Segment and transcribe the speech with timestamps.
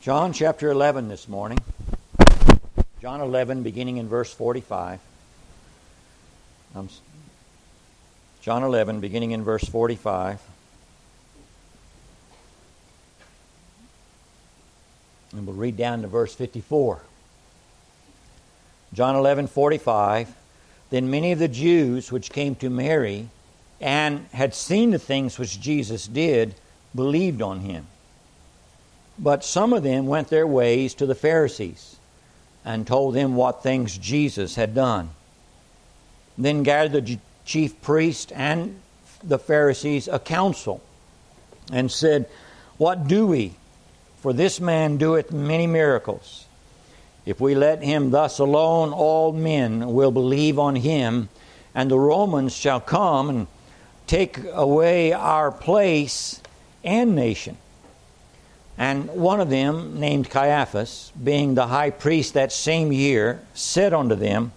[0.00, 1.58] John chapter 11 this morning.
[3.02, 4.98] John 11, beginning in verse 45.
[6.74, 6.88] Um,
[8.40, 10.40] John 11, beginning in verse 45.
[15.32, 17.02] And we'll read down to verse 54.
[18.94, 20.34] John 11, 45.
[20.88, 23.28] Then many of the Jews which came to Mary
[23.82, 26.54] and had seen the things which Jesus did
[26.94, 27.86] believed on him.
[29.22, 31.96] But some of them went their ways to the Pharisees
[32.64, 35.10] and told them what things Jesus had done.
[36.38, 38.80] Then gathered the chief priest and
[39.22, 40.80] the Pharisees a council
[41.70, 42.30] and said,
[42.78, 43.54] What do we?
[44.22, 46.46] For this man doeth many miracles.
[47.26, 51.28] If we let him thus alone, all men will believe on him,
[51.74, 53.46] and the Romans shall come and
[54.06, 56.40] take away our place
[56.82, 57.58] and nation.
[58.80, 64.14] And one of them, named Caiaphas, being the high priest that same year, said unto
[64.14, 64.52] them,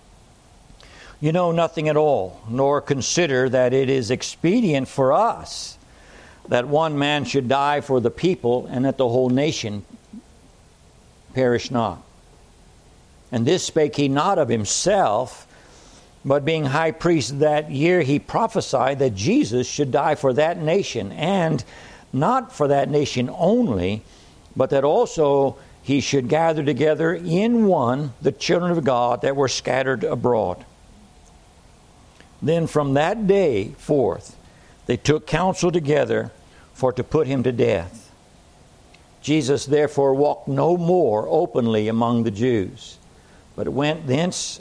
[1.19, 5.77] You know nothing at all, nor consider that it is expedient for us
[6.47, 9.83] that one man should die for the people, and that the whole nation
[11.33, 12.02] perish not.
[13.30, 15.45] And this spake he not of himself,
[16.23, 21.11] but being high priest that year, he prophesied that Jesus should die for that nation,
[21.11, 21.61] and
[22.14, 24.03] not for that nation only,
[24.56, 29.50] but that also he should gather together in one the children of God that were
[29.50, 30.64] scattered abroad.
[32.42, 34.38] Then from that day forth,
[34.86, 36.31] they took counsel together
[36.73, 38.11] for to put him to death.
[39.22, 42.98] Jesus therefore walked no more openly among the Jews,
[43.55, 44.59] but went thence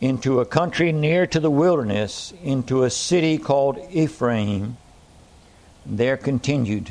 [0.00, 4.76] into a country near to the wilderness, into a city called Ephraim,
[5.90, 6.90] there continued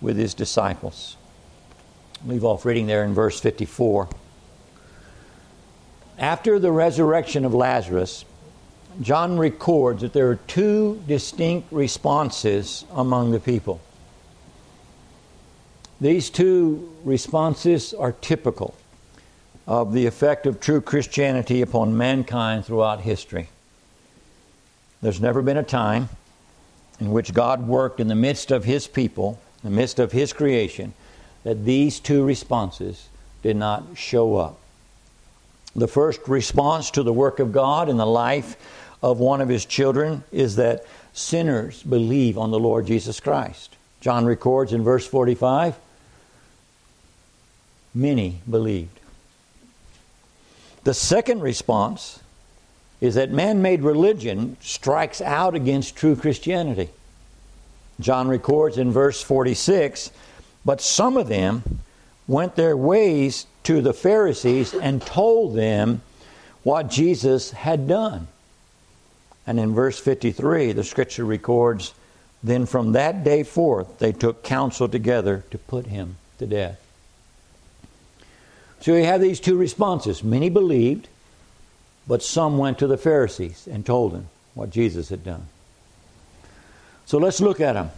[0.00, 1.16] with his disciples.
[2.26, 4.08] Leave off reading there in verse 54.
[6.18, 8.24] After the resurrection of Lazarus,
[9.00, 13.80] John records that there are two distinct responses among the people.
[16.00, 18.74] These two responses are typical
[19.66, 23.48] of the effect of true Christianity upon mankind throughout history.
[25.02, 26.08] There's never been a time
[27.00, 30.32] in which God worked in the midst of His people, in the midst of His
[30.32, 30.92] creation,
[31.42, 33.08] that these two responses
[33.42, 34.58] did not show up.
[35.74, 38.56] The first response to the work of God in the life
[39.02, 43.76] of one of His children is that sinners believe on the Lord Jesus Christ.
[44.00, 45.76] John records in verse 45
[47.94, 49.00] many believed.
[50.84, 52.19] The second response
[53.00, 56.90] is that man made religion strikes out against true Christianity.
[57.98, 60.10] John records in verse 46
[60.64, 61.80] But some of them
[62.26, 66.02] went their ways to the Pharisees and told them
[66.62, 68.28] what Jesus had done.
[69.46, 71.94] And in verse 53, the scripture records
[72.42, 76.80] Then from that day forth they took counsel together to put him to death.
[78.80, 80.24] So we have these two responses.
[80.24, 81.08] Many believed,
[82.10, 85.46] but some went to the Pharisees and told them what Jesus had done.
[87.06, 87.90] So let's look at them.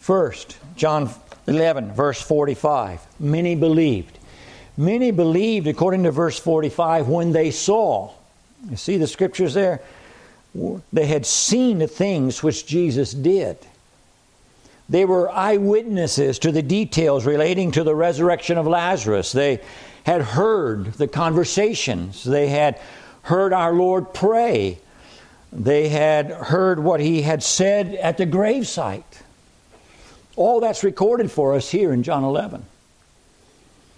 [0.00, 1.08] First, John
[1.46, 3.00] 11, verse 45.
[3.18, 4.18] Many believed.
[4.76, 8.10] Many believed, according to verse 45, when they saw.
[8.68, 9.80] You see the scriptures there?
[10.92, 13.56] They had seen the things which Jesus did.
[14.90, 19.32] They were eyewitnesses to the details relating to the resurrection of Lazarus.
[19.32, 19.62] They
[20.04, 22.24] had heard the conversations.
[22.24, 22.78] They had
[23.28, 24.78] heard our Lord pray.
[25.52, 29.22] They had heard what he had said at the gravesite.
[30.34, 32.64] All that's recorded for us here in John 11.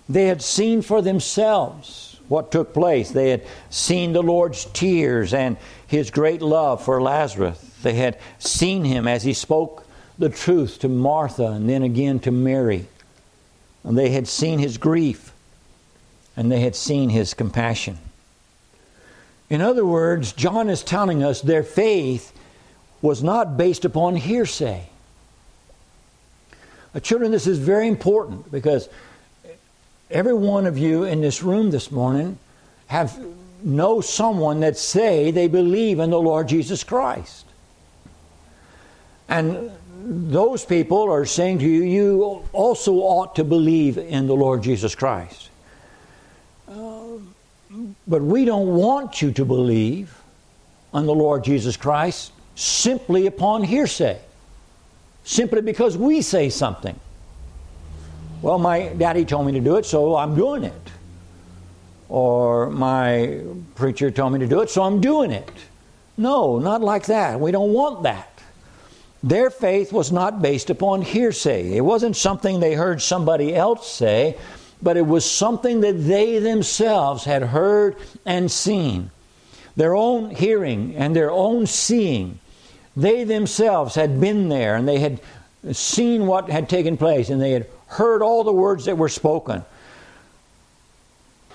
[0.08, 3.10] They had seen for themselves what took place.
[3.10, 7.58] They had seen the Lord's tears and his great love for Lazarus.
[7.82, 9.86] They had seen him as he spoke
[10.18, 12.86] the truth to Martha and then again to Mary.
[13.84, 15.32] And they had seen his grief
[16.36, 17.98] and they had seen his compassion.
[19.50, 22.32] In other words, John is telling us their faith
[23.02, 24.86] was not based upon hearsay.
[26.94, 28.88] Uh, children, this is very important because
[30.10, 32.38] every one of you in this room this morning
[32.86, 33.18] have
[33.62, 37.44] know someone that say they believe in the Lord Jesus Christ.
[39.28, 39.70] And
[40.02, 44.94] those people are saying to you, you also ought to believe in the Lord Jesus
[44.94, 45.49] Christ.
[48.06, 50.16] But we don't want you to believe
[50.92, 54.18] on the Lord Jesus Christ simply upon hearsay,
[55.24, 56.98] simply because we say something.
[58.42, 60.90] Well, my daddy told me to do it, so I'm doing it.
[62.08, 63.40] Or my
[63.76, 65.52] preacher told me to do it, so I'm doing it.
[66.16, 67.38] No, not like that.
[67.38, 68.42] We don't want that.
[69.22, 71.76] Their faith was not based upon hearsay.
[71.76, 74.38] It wasn't something they heard somebody else say,
[74.82, 79.10] but it was something that they themselves had heard and seen.
[79.76, 82.38] Their own hearing and their own seeing.
[82.96, 85.20] They themselves had been there and they had
[85.72, 89.64] seen what had taken place and they had heard all the words that were spoken.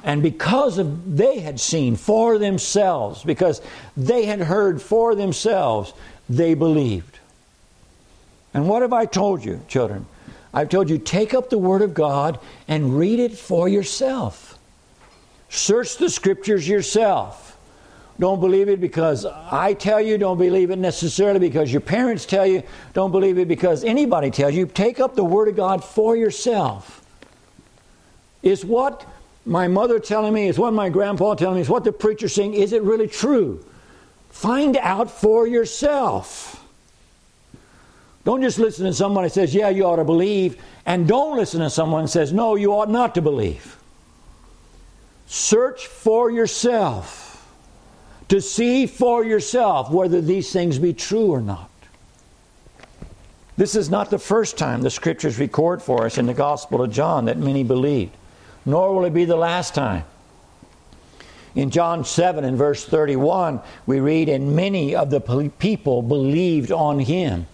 [0.03, 3.61] And because of they had seen for themselves, because
[3.97, 5.93] they had heard for themselves,
[6.29, 7.19] they believed.
[8.53, 10.05] And what have I told you, children?
[10.55, 14.57] I've told you take up the Word of God and read it for yourself.
[15.49, 17.57] Search the Scriptures yourself.
[18.17, 20.17] Don't believe it because I tell you.
[20.17, 22.63] Don't believe it necessarily because your parents tell you.
[22.93, 24.65] Don't believe it because anybody tells you.
[24.65, 27.05] Take up the Word of God for yourself.
[28.41, 29.05] Is what
[29.45, 32.53] my mother telling me, is what my grandpa telling me, is what the preacher saying,
[32.53, 33.63] is it really true?
[34.29, 36.64] Find out for yourself.
[38.25, 41.61] Don't just listen to someone who says, Yeah, you ought to believe, and don't listen
[41.61, 43.77] to someone who says, No, you ought not to believe.
[45.27, 47.25] Search for yourself
[48.27, 51.69] to see for yourself whether these things be true or not.
[53.57, 56.91] This is not the first time the scriptures record for us in the Gospel of
[56.91, 58.15] John that many believed,
[58.65, 60.03] nor will it be the last time.
[61.53, 65.21] In John 7 and verse 31, we read, And many of the
[65.57, 67.47] people believed on him.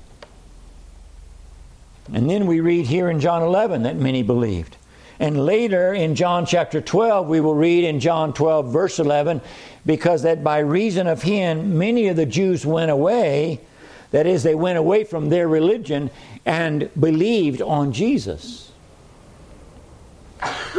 [2.13, 4.77] And then we read here in John 11 that many believed.
[5.19, 9.39] And later in John chapter 12, we will read in John 12, verse 11,
[9.85, 13.61] because that by reason of him, many of the Jews went away.
[14.09, 16.09] That is, they went away from their religion
[16.45, 18.71] and believed on Jesus.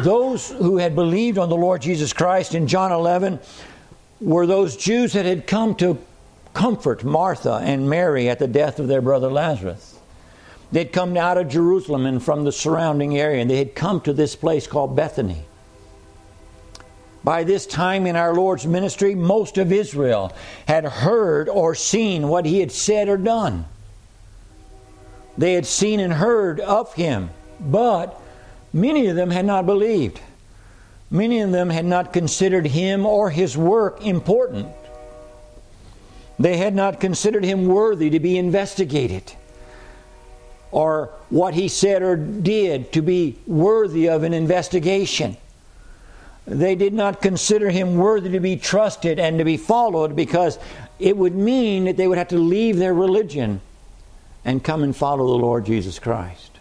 [0.01, 3.39] Those who had believed on the Lord Jesus Christ in John 11
[4.21, 5.99] were those Jews that had come to
[6.53, 9.92] comfort Martha and Mary at the death of their brother Lazarus.
[10.73, 14.15] They'd come out of Jerusalem and from the surrounding area, and they had come to
[14.15, 15.45] this place called Bethany.
[17.23, 20.33] By this time in our Lord's ministry, most of Israel
[20.67, 23.67] had heard or seen what he had said or done.
[25.37, 27.31] They had seen and heard of him,
[27.61, 28.21] but
[28.73, 30.21] many of them had not believed.
[31.11, 34.69] Many of them had not considered him or his work important.
[36.39, 39.33] They had not considered him worthy to be investigated
[40.73, 45.37] or what he said or did to be worthy of an investigation.
[46.47, 50.59] They did not consider him worthy to be trusted and to be followed because
[50.99, 53.61] it would mean that they would have to leave their religion
[54.45, 56.53] and come and follow the Lord Jesus Christ.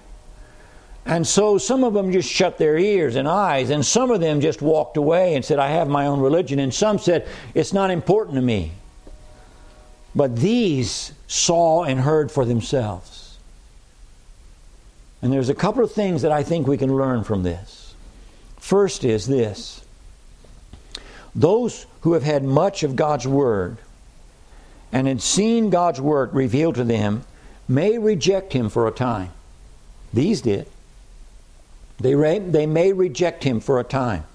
[1.05, 4.39] And so some of them just shut their ears and eyes, and some of them
[4.39, 6.59] just walked away and said, I have my own religion.
[6.59, 8.73] And some said, It's not important to me.
[10.13, 13.10] But these saw and heard for themselves.
[15.21, 17.93] And there's a couple of things that I think we can learn from this.
[18.57, 19.83] First is this
[21.33, 23.77] those who have had much of God's Word
[24.91, 27.23] and had seen God's Word revealed to them
[27.67, 29.31] may reject Him for a time.
[30.13, 30.67] These did.
[31.99, 34.25] They, re- they may reject Him for a time,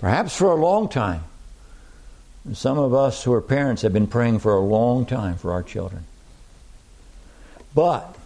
[0.00, 1.24] perhaps for a long time.
[2.52, 5.62] Some of us who are parents have been praying for a long time for our
[5.62, 6.04] children.
[7.74, 8.17] But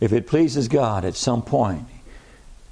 [0.00, 1.86] if it pleases God at some point,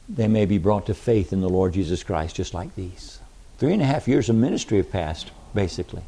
[0.09, 3.21] they may be brought to faith in the Lord Jesus Christ, just like these.
[3.59, 6.03] Three and a half years of ministry have passed, basically.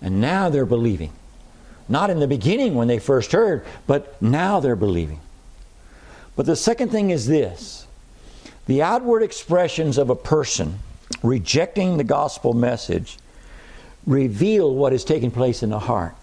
[0.00, 1.12] And now they're believing.
[1.88, 5.20] Not in the beginning when they first heard, but now they're believing.
[6.36, 7.86] But the second thing is this
[8.66, 10.78] the outward expressions of a person
[11.22, 13.18] rejecting the gospel message
[14.06, 16.14] reveal what is taking place in the heart.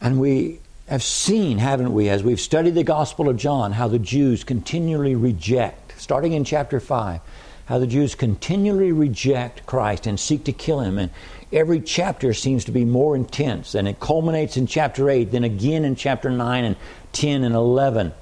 [0.00, 3.98] And we have seen, haven't we, as we've studied the Gospel of John, how the
[3.98, 7.20] Jews continually reject, starting in chapter 5,
[7.66, 10.98] how the Jews continually reject Christ and seek to kill him.
[10.98, 11.10] And
[11.52, 15.84] every chapter seems to be more intense, and it culminates in chapter 8, then again
[15.86, 16.76] in chapter 9 and
[17.12, 18.12] 10 and 11.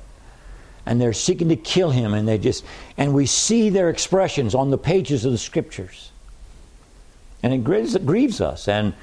[0.87, 2.65] And they're seeking to kill him, and they just,
[2.97, 6.13] and we see their expressions on the pages of the scriptures.
[7.43, 8.69] And it grieves, it grieves us.
[8.69, 8.95] And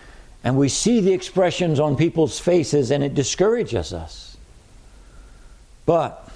[0.44, 4.38] and we see the expressions on people's faces and it discourages us.
[5.86, 6.30] But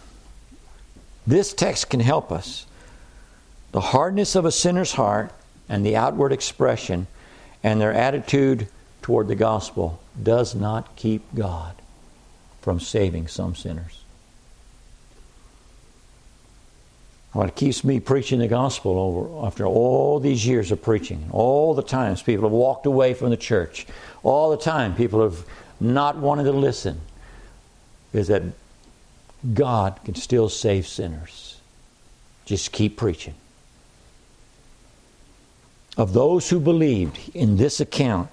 [1.25, 2.65] this text can help us.
[3.71, 5.31] The hardness of a sinner's heart
[5.69, 7.07] and the outward expression
[7.63, 8.67] and their attitude
[9.01, 11.75] toward the gospel does not keep God
[12.61, 14.02] from saving some sinners.
[17.33, 21.81] What keeps me preaching the gospel over after all these years of preaching, all the
[21.81, 23.87] times people have walked away from the church,
[24.21, 25.43] all the time people have
[25.79, 27.01] not wanted to listen,
[28.13, 28.43] is that
[29.51, 31.59] God can still save sinners.
[32.45, 33.33] Just keep preaching.
[35.97, 38.29] Of those who believed in this account,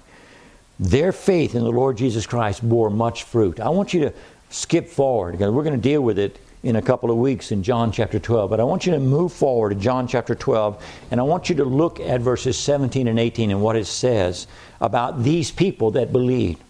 [0.79, 3.59] their faith in the Lord Jesus Christ bore much fruit.
[3.59, 4.13] I want you to
[4.51, 7.63] skip forward because we're going to deal with it in a couple of weeks in
[7.63, 8.49] John chapter 12.
[8.49, 11.55] But I want you to move forward to John chapter 12, and I want you
[11.55, 14.47] to look at verses 17 and 18 and what it says
[14.79, 16.61] about these people that believed.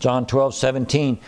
[0.00, 1.18] John 12, 17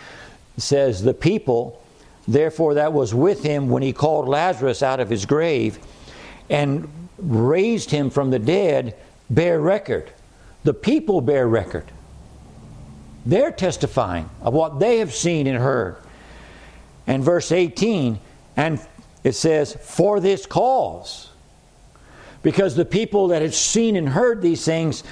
[0.57, 1.81] says, The people,
[2.27, 5.79] therefore, that was with him when he called Lazarus out of his grave
[6.49, 8.95] and raised him from the dead
[9.29, 10.11] bear record.
[10.63, 11.85] The people bear record.
[13.25, 15.97] They're testifying of what they have seen and heard.
[17.07, 18.19] And verse 18,
[18.55, 18.79] and
[19.23, 21.29] it says, For this cause.
[22.41, 25.03] Because the people that had seen and heard these things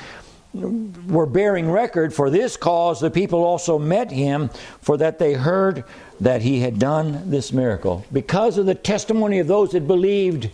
[0.53, 4.49] were bearing record for this cause the people also met him
[4.81, 5.85] for that they heard
[6.19, 10.49] that he had done this miracle because of the testimony of those that believed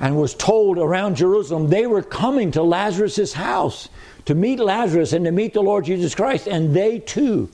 [0.00, 3.88] and was told around Jerusalem they were coming to Lazarus' house
[4.24, 7.48] to meet Lazarus and to meet the Lord Jesus Christ and they too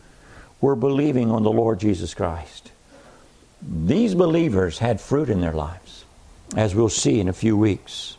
[0.62, 2.72] were believing on the Lord Jesus Christ
[3.62, 6.04] these believers had fruit in their lives
[6.56, 8.16] as we'll see in a few weeks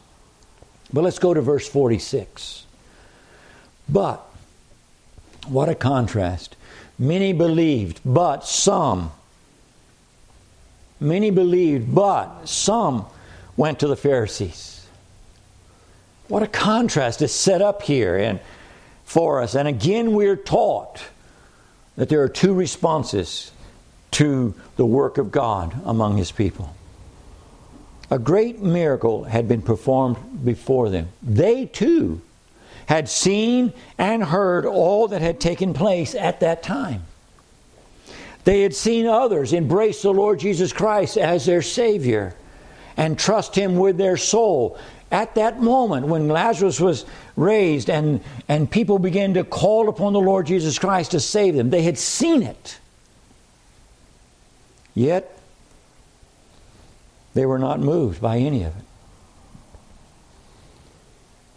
[0.92, 2.66] but let's go to verse 46
[3.90, 4.26] but,
[5.48, 6.56] what a contrast.
[7.00, 9.12] Many believed, but some.
[11.00, 13.06] Many believed, but some
[13.56, 14.88] went to the Pharisees.
[16.28, 18.40] What a contrast is set up here and
[19.06, 19.56] for us.
[19.56, 21.02] And again, we're taught
[21.96, 23.52] that there are two responses
[24.18, 26.76] to the work of God among His people.
[28.10, 31.10] A great miracle had been performed before them.
[31.22, 32.22] They too
[32.88, 37.04] had seen and heard all that had taken place at that time.
[38.44, 42.34] They had seen others embrace the Lord Jesus Christ as their Savior
[42.96, 44.80] and trust Him with their soul.
[45.12, 47.06] At that moment, when Lazarus was
[47.36, 51.70] raised and, and people began to call upon the Lord Jesus Christ to save them,
[51.70, 52.80] they had seen it.
[54.98, 55.38] Yet,
[57.36, 58.84] they were not moved by any of it.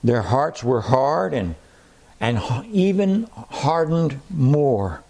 [0.05, 1.55] Their hearts were hard and,
[2.21, 2.39] and
[2.71, 5.03] even hardened more.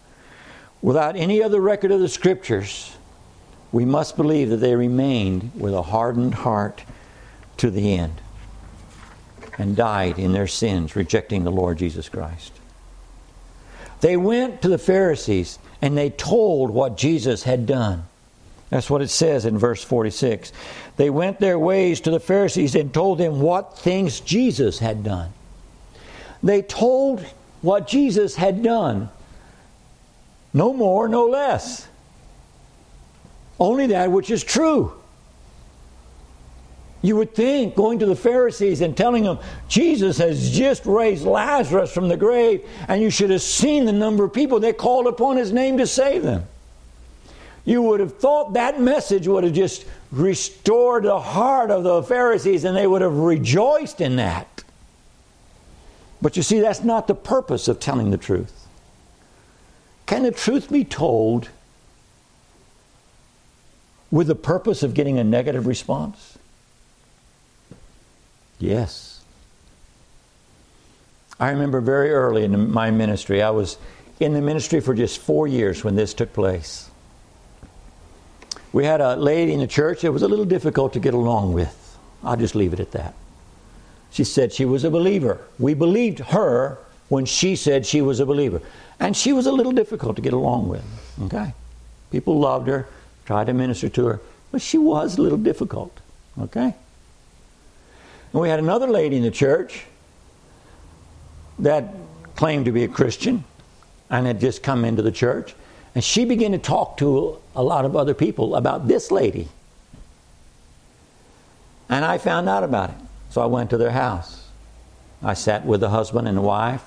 [0.81, 2.97] Without any other record of the Scriptures,
[3.73, 6.85] we must believe that they remained with a hardened heart
[7.57, 8.21] to the end
[9.59, 12.53] and died in their sins, rejecting the Lord Jesus Christ.
[14.03, 18.05] They went to the Pharisees and they told what Jesus had done.
[18.71, 20.53] That's what it says in verse 46.
[20.97, 25.33] They went their ways to the Pharisees and told them what things Jesus had done.
[26.43, 27.25] They told
[27.63, 29.11] what Jesus had done.
[30.55, 31.87] No more, no less.
[33.59, 34.93] Only that which is true.
[37.03, 41.93] You would think going to the Pharisees and telling them, Jesus has just raised Lazarus
[41.93, 45.37] from the grave, and you should have seen the number of people that called upon
[45.37, 46.47] his name to save them
[47.71, 52.65] you would have thought that message would have just restored the heart of the Pharisees
[52.65, 54.65] and they would have rejoiced in that.
[56.21, 58.67] But you see, that's not the purpose of telling the truth.
[60.07, 61.49] Can the truth be told
[64.11, 66.39] with the purpose of getting a negative response?
[68.59, 69.23] Yes.
[71.39, 73.79] I remember very early in my ministry, I was
[74.19, 76.90] in the ministry for just four years when this took place
[78.73, 81.53] we had a lady in the church that was a little difficult to get along
[81.53, 81.99] with.
[82.23, 83.15] I'll just leave it at that.
[84.11, 85.41] She said she was a believer.
[85.59, 88.61] We believed her when she said she was a believer.
[88.99, 90.85] And she was a little difficult to get along with.
[91.23, 91.55] Okay?
[92.11, 92.87] People loved her,
[93.25, 94.21] tried to minister to her,
[94.53, 95.99] but she was a little difficult.
[96.41, 96.75] Okay?
[98.33, 99.85] And we had another lady in the church
[101.59, 101.95] that
[102.37, 103.45] claimed to be a Christian
[104.09, 105.55] and had just come into the church.
[105.95, 109.49] And she began to talk to a lot of other people about this lady.
[111.89, 112.97] And I found out about it.
[113.31, 114.49] So I went to their house.
[115.23, 116.85] I sat with the husband and the wife.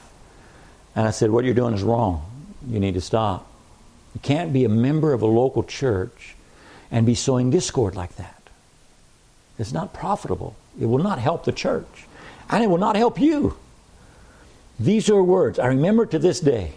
[0.96, 2.26] And I said, What you're doing is wrong.
[2.70, 3.48] You need to stop.
[4.14, 6.36] You can't be a member of a local church
[6.92, 8.42] and be sowing discord like that.
[9.58, 10.56] It's not profitable.
[10.80, 12.06] It will not help the church.
[12.50, 13.58] And it will not help you.
[14.80, 16.74] These are words I remember to this day.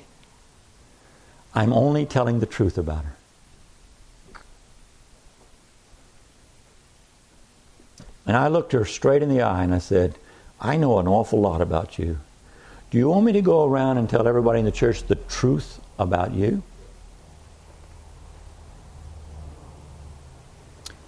[1.57, 3.17] I'm only telling the truth about her.
[8.27, 10.19] And I looked her straight in the eye and I said,
[10.61, 12.19] I know an awful lot about you.
[12.91, 15.81] Do you want me to go around and tell everybody in the church the truth
[15.99, 16.63] about you?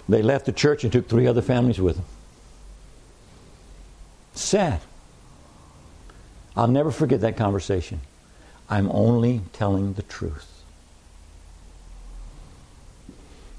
[0.08, 2.06] They left the church and took three other families with them.
[4.34, 4.80] Sad.
[6.56, 8.00] I'll never forget that conversation.
[8.70, 10.62] I'm only telling the truth.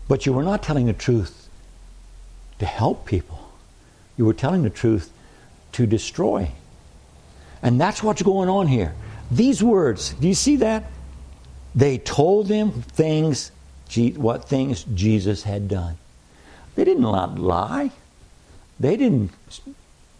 [0.07, 1.49] But you were not telling the truth
[2.59, 3.51] to help people.
[4.17, 5.11] You were telling the truth
[5.73, 6.51] to destroy.
[7.61, 8.93] And that's what's going on here.
[9.31, 10.85] These words, do you see that?
[11.75, 13.51] They told them things,
[14.15, 15.97] what things Jesus had done.
[16.75, 17.91] They didn't lie.
[18.79, 19.31] They didn't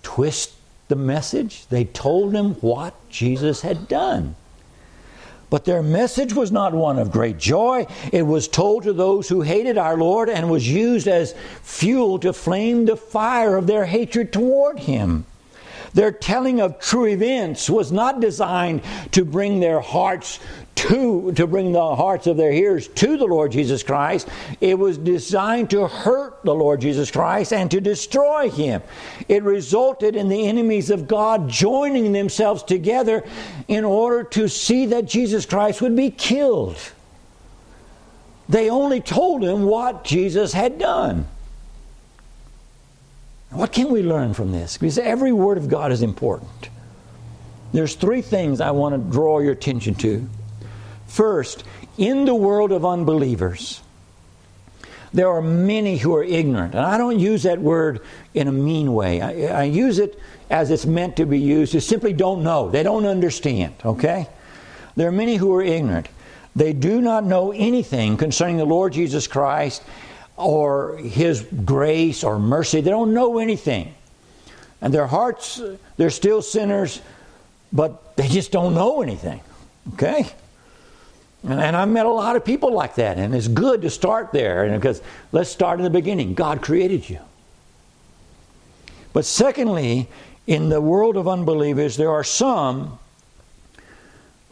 [0.04, 0.54] twist
[0.88, 1.66] the message.
[1.68, 4.36] They told him what Jesus had done.
[5.50, 7.88] But their message was not one of great joy.
[8.12, 12.34] It was told to those who hated our Lord and was used as fuel to
[12.34, 15.26] flame the fire of their hatred toward him.
[15.94, 18.82] Their telling of true events was not designed
[19.12, 20.40] to bring their hearts
[20.88, 24.30] to, to bring the hearts of their hearers to the Lord Jesus Christ.
[24.62, 28.82] It was designed to hurt the Lord Jesus Christ and to destroy him.
[29.28, 33.26] It resulted in the enemies of God joining themselves together
[33.68, 36.78] in order to see that Jesus Christ would be killed.
[38.48, 41.28] They only told him what Jesus had done.
[43.52, 44.78] What can we learn from this?
[44.78, 46.70] Because every word of God is important.
[47.72, 50.28] There's three things I want to draw your attention to.
[51.08, 51.64] First,
[51.98, 53.82] in the world of unbelievers,
[55.14, 56.76] there are many who are ignorant.
[56.76, 58.02] And I don't use that word
[58.34, 59.22] in a mean way.
[59.22, 60.20] I, I, use it
[60.52, 61.74] as it's meant to be used.
[61.74, 62.70] They simply don't know.
[62.70, 64.28] They don't understand, okay?
[64.96, 66.08] There are many who are ignorant.
[66.56, 69.82] They do not know anything concerning the Lord Jesus Christ
[70.40, 72.82] or His grace or mercy.
[72.82, 73.94] They don't know anything.
[74.82, 75.62] And their hearts,
[75.98, 77.02] they're still sinners,
[77.74, 79.42] but they just don't know anything.
[79.94, 80.26] Okay?
[81.44, 84.32] And, and I've met a lot of people like that, and it's good to start
[84.32, 86.34] there and because let's start in the beginning.
[86.34, 87.20] God created you.
[89.12, 90.08] But secondly,
[90.48, 93.00] in the world of unbelievers, there are some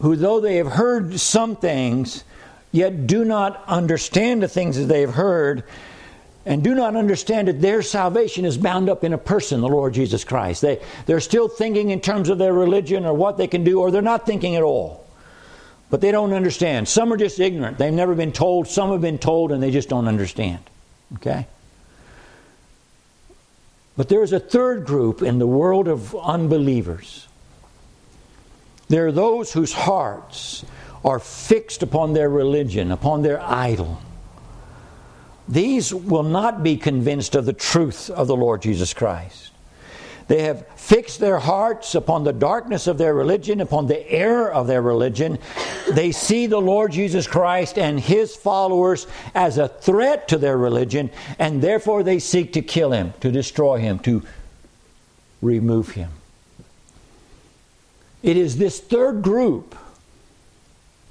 [0.00, 2.24] who, though they have heard some things,
[2.72, 5.64] yet do not understand the things that they have heard
[6.48, 9.92] and do not understand that their salvation is bound up in a person, the Lord
[9.92, 10.62] Jesus Christ.
[10.62, 13.90] They, they're still thinking in terms of their religion or what they can do, or
[13.90, 15.06] they're not thinking at all.
[15.90, 16.88] But they don't understand.
[16.88, 17.76] Some are just ignorant.
[17.76, 18.66] They've never been told.
[18.66, 20.60] Some have been told and they just don't understand.
[21.16, 21.46] Okay?
[23.98, 27.28] But there is a third group in the world of unbelievers.
[28.88, 30.64] There are those whose hearts
[31.04, 34.00] are fixed upon their religion, upon their idol.
[35.48, 39.50] These will not be convinced of the truth of the Lord Jesus Christ.
[40.28, 44.66] They have fixed their hearts upon the darkness of their religion, upon the error of
[44.66, 45.38] their religion.
[45.90, 51.10] They see the Lord Jesus Christ and his followers as a threat to their religion,
[51.38, 54.22] and therefore they seek to kill him, to destroy him, to
[55.40, 56.10] remove him.
[58.22, 59.74] It is this third group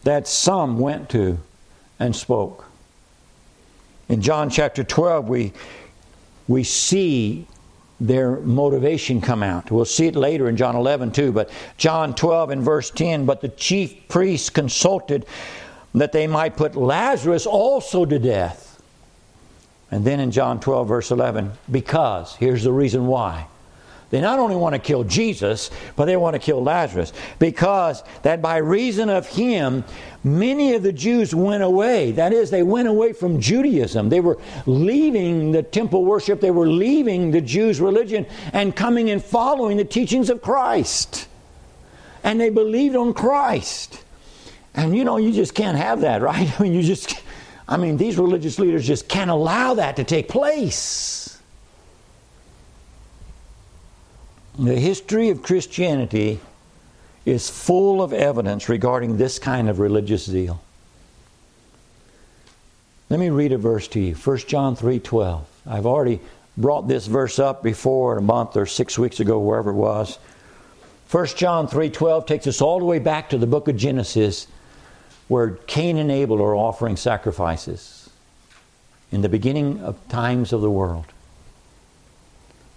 [0.07, 1.37] that some went to
[1.99, 2.63] and spoke.
[4.07, 5.51] In John chapter 12, we,
[6.47, 7.45] we see
[7.99, 9.69] their motivation come out.
[9.69, 13.41] We'll see it later in John 11 too, but John 12 and verse 10 But
[13.41, 15.25] the chief priests consulted
[15.93, 18.81] that they might put Lazarus also to death.
[19.91, 23.47] And then in John 12, verse 11, because, here's the reason why.
[24.09, 27.11] They not only want to kill Jesus, but they want to kill Lazarus.
[27.39, 29.83] Because that by reason of him,
[30.23, 32.13] many of the Jews went away.
[32.13, 34.07] That is, they went away from Judaism.
[34.07, 39.23] They were leaving the temple worship, they were leaving the Jews' religion and coming and
[39.23, 41.27] following the teachings of Christ.
[42.23, 44.03] And they believed on Christ.
[44.73, 46.59] And you know, you just can't have that, right?
[46.59, 47.21] I mean, you just,
[47.67, 51.26] I mean, these religious leaders just can't allow that to take place.
[54.57, 56.39] The history of Christianity
[57.25, 60.61] is full of evidence regarding this kind of religious zeal.
[63.09, 64.15] Let me read a verse to you.
[64.15, 65.41] 1 John 3:12.
[65.67, 66.21] I've already
[66.57, 70.17] brought this verse up before a month or 6 weeks ago wherever it was.
[71.07, 74.47] 1 John 3:12 takes us all the way back to the book of Genesis
[75.27, 78.09] where Cain and Abel are offering sacrifices
[79.11, 81.05] in the beginning of times of the world.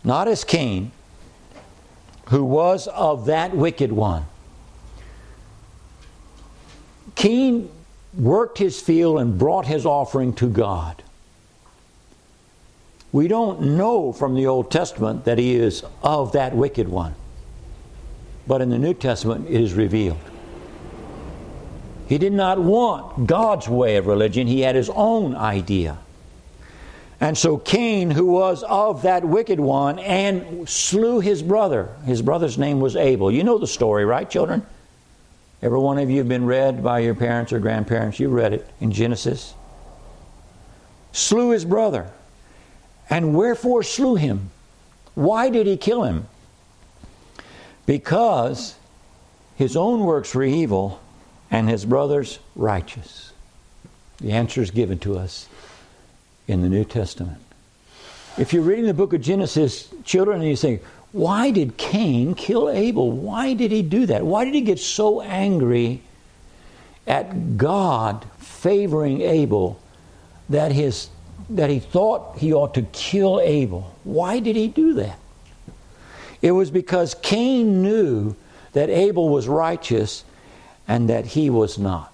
[0.05, 0.93] Not as Cain,
[2.31, 4.25] who was of that wicked one.
[7.17, 7.69] Cain
[8.17, 11.03] worked his field and brought his offering to God.
[13.13, 17.17] we don't know from the Old Testament that he is of that wicked one.
[18.47, 20.19] But in the New Testament, it is revealed.
[22.07, 25.99] He did not want God's way of religion, he had his own idea.
[27.21, 31.95] And so Cain, who was of that wicked one, and slew his brother.
[32.07, 33.31] His brother's name was Abel.
[33.31, 34.65] You know the story, right, children?
[35.63, 38.19] Every one of you have been read by your parents or grandparents.
[38.19, 39.53] You read it in Genesis.
[41.13, 42.11] Slew his brother.
[43.11, 44.51] And wherefore slew him?
[45.15, 46.27] Why did he kill him?
[47.85, 48.77] Because
[49.57, 51.01] his own works were evil
[51.51, 53.33] and his brother's righteous.
[54.21, 55.49] The answer is given to us
[56.51, 57.39] in the New Testament.
[58.37, 60.81] If you're reading the book of Genesis, children, and you say,
[61.13, 63.11] why did Cain kill Abel?
[63.11, 64.25] Why did he do that?
[64.25, 66.03] Why did he get so angry
[67.07, 69.81] at God favoring Abel
[70.49, 71.09] that his
[71.49, 73.93] that he thought he ought to kill Abel?
[74.05, 75.19] Why did he do that?
[76.43, 78.37] It was because Cain knew
[78.73, 80.25] that Abel was righteous
[80.87, 82.10] and that he was not.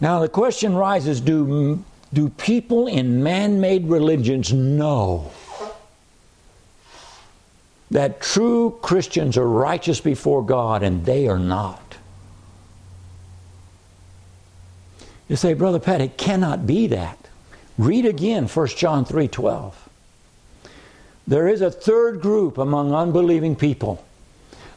[0.00, 5.30] Now the question rises do, do people in man made religions know
[7.90, 11.96] that true Christians are righteous before God and they are not?
[15.28, 17.16] You say, Brother Pat, it cannot be that.
[17.78, 19.88] Read again 1 John 3 12.
[21.26, 24.04] There is a third group among unbelieving people.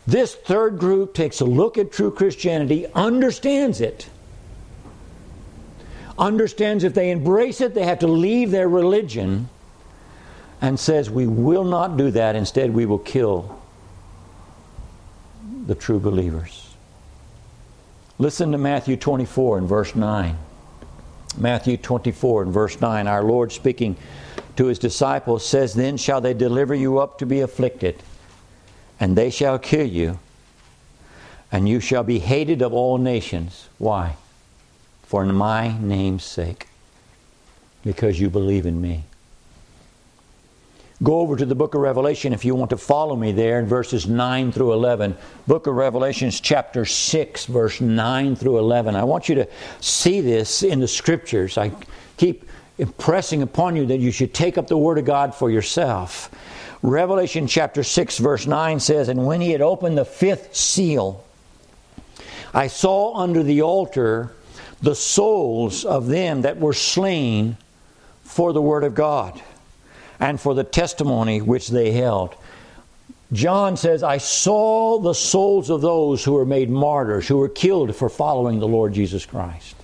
[0.05, 4.07] This third group takes a look at true Christianity, understands it,
[6.17, 9.49] understands if they embrace it, they have to leave their religion,
[10.61, 12.35] and says, We will not do that.
[12.35, 13.59] Instead, we will kill
[15.67, 16.75] the true believers.
[18.17, 20.37] Listen to Matthew 24 and verse 9.
[21.37, 23.97] Matthew 24 and verse 9, our Lord speaking
[24.55, 28.01] to his disciples says, Then shall they deliver you up to be afflicted,
[28.99, 30.19] and they shall kill you,
[31.51, 33.67] and you shall be hated of all nations.
[33.79, 34.15] Why?
[35.03, 36.67] For my name's sake,
[37.83, 39.03] because you believe in me.
[41.03, 43.65] Go over to the book of Revelation if you want to follow me there in
[43.65, 45.17] verses 9 through 11.
[45.47, 48.95] Book of Revelations, chapter 6, verse 9 through 11.
[48.95, 49.47] I want you to
[49.81, 51.57] see this in the scriptures.
[51.57, 51.71] I
[52.15, 56.31] keep impressing upon you that you should take up the Word of God for yourself.
[56.81, 61.23] Revelation chapter 6, verse 9 says, And when he had opened the fifth seal,
[62.53, 64.33] I saw under the altar
[64.83, 67.57] the souls of them that were slain
[68.23, 69.41] for the Word of God
[70.19, 72.35] and for the testimony which they held.
[73.31, 77.95] John says, I saw the souls of those who were made martyrs, who were killed
[77.95, 79.75] for following the Lord Jesus Christ.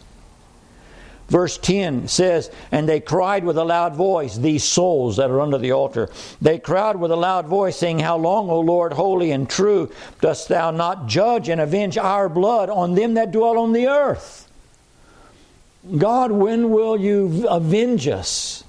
[1.29, 5.57] Verse 10 says, And they cried with a loud voice, these souls that are under
[5.57, 6.09] the altar.
[6.41, 10.49] They cried with a loud voice, saying, How long, O Lord, holy and true, dost
[10.49, 14.48] thou not judge and avenge our blood on them that dwell on the earth?
[15.97, 18.63] God, when will you avenge us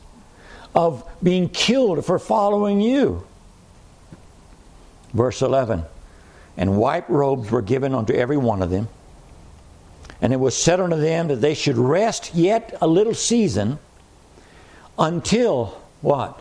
[0.75, 3.27] of being killed for following you?
[5.13, 5.85] Verse 11
[6.57, 8.89] And white robes were given unto every one of them
[10.23, 13.79] and it was said unto them that they should rest yet a little season
[14.99, 16.41] until what?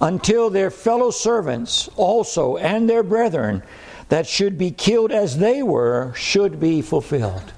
[0.00, 3.62] Until their fellow servants also and their brethren
[4.08, 7.52] that should be killed as they were should be fulfilled.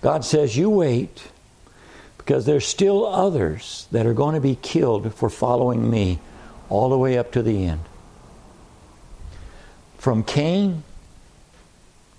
[0.00, 1.28] God says, You wait,
[2.18, 6.18] because there's still others that are going to be killed for following me
[6.68, 7.80] all the way up to the end.
[9.98, 10.82] From Cain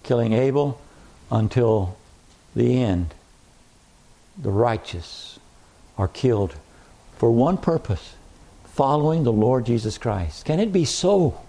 [0.04, 0.80] killing Abel
[1.30, 1.98] until
[2.56, 3.14] the end.
[4.38, 5.40] The righteous
[5.98, 6.56] are killed
[7.18, 8.16] for one purpose
[8.66, 10.46] following the Lord Jesus Christ.
[10.46, 11.40] Can it be so?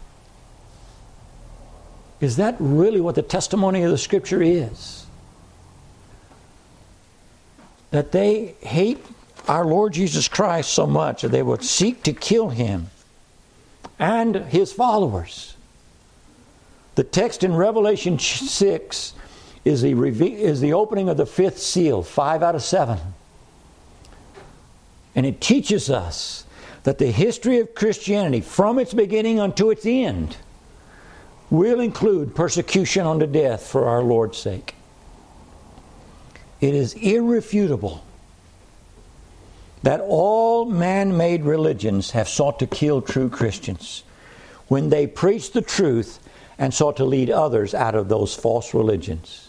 [2.21, 5.07] Is that really what the testimony of the Scripture is?
[7.93, 8.99] That they hate
[9.49, 12.91] our Lord Jesus Christ so much that they would seek to kill him
[13.99, 15.57] and his followers.
[16.95, 19.15] The text in Revelation 6
[19.65, 19.93] is the,
[20.33, 22.99] is the opening of the fifth seal, five out of seven.
[25.15, 26.45] And it teaches us
[26.83, 30.37] that the history of Christianity, from its beginning unto its end,
[31.51, 34.75] will include persecution unto death for our Lord's sake.
[36.63, 38.05] It is irrefutable
[39.83, 44.05] that all man made religions have sought to kill true Christians
[44.69, 46.21] when they preach the truth
[46.57, 49.49] and sought to lead others out of those false religions.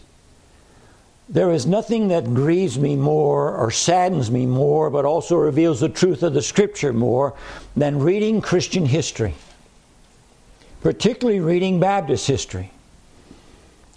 [1.30, 5.89] There is nothing that grieves me more or saddens me more, but also reveals the
[5.89, 7.36] truth of the Scripture more
[7.76, 9.36] than reading Christian history,
[10.82, 12.71] particularly reading Baptist history.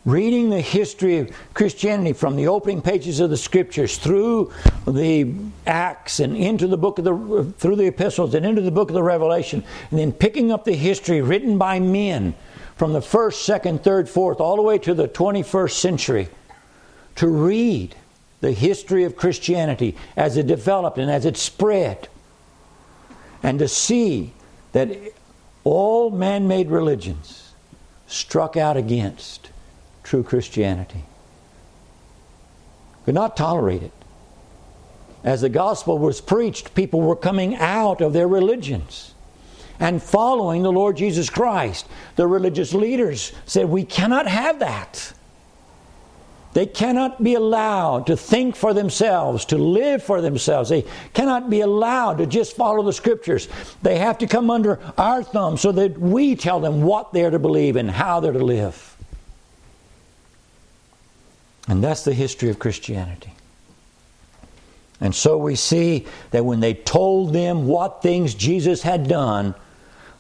[0.07, 4.53] Reading the history of Christianity from the opening pages of the Scriptures through
[4.87, 5.35] the
[5.67, 8.95] Acts and into the book of the through the epistles and into the book of
[8.95, 12.37] the Revelation, and then picking up the history written by men
[12.77, 16.29] from the first, second, third, fourth, all the way to the 21st century
[17.17, 17.97] to read
[18.43, 22.07] the history of Christianity as it developed and as it spread,
[23.43, 24.33] and to see
[24.71, 24.97] that
[25.65, 27.55] all man made religions
[28.07, 29.51] struck out against
[30.07, 31.05] true Christianity.
[33.05, 33.93] Could not tolerate it.
[35.25, 39.15] As the gospel was preached, people were coming out of their religions
[39.81, 41.87] and following the Lord Jesus Christ.
[42.15, 45.13] The religious leaders said, We cannot have that.
[46.53, 50.71] They cannot be allowed to think for themselves, to live for themselves.
[50.71, 53.49] They cannot be allowed to just follow the scriptures.
[53.83, 57.39] They have to come under our thumb so that we tell them what they're to
[57.39, 58.96] believe and how they're to live.
[61.69, 63.33] And that's the history of Christianity.
[65.01, 69.55] And so we see that when they told them what things Jesus had done,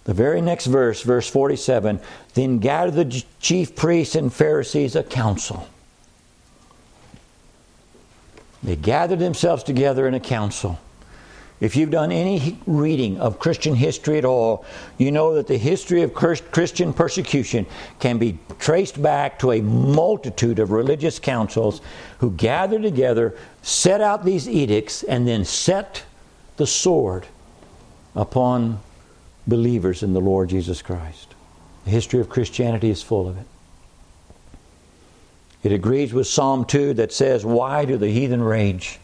[0.05, 2.01] the very next verse, verse 47,
[2.35, 5.69] then gathered the chief priests and Pharisees a council.
[8.63, 10.79] They gathered themselves together in a council.
[11.59, 14.66] If you've done any reading of Christian history at all,
[14.99, 17.64] you know that the history of Christian persecution
[17.99, 21.81] can be traced back to a multitude of religious councils
[22.19, 26.05] who gathered together, set out these edicts, and then set
[26.59, 27.27] the sword
[28.14, 28.81] upon
[29.47, 31.35] believers in the Lord Jesus Christ.
[31.85, 33.47] The history of Christianity is full of it.
[35.62, 38.99] It agrees with Psalm 2 that says, Why do the heathen rage?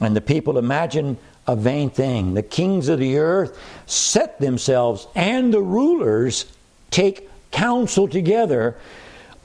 [0.00, 2.34] And the people imagine a vain thing.
[2.34, 6.46] The kings of the earth set themselves, and the rulers
[6.90, 8.76] take counsel together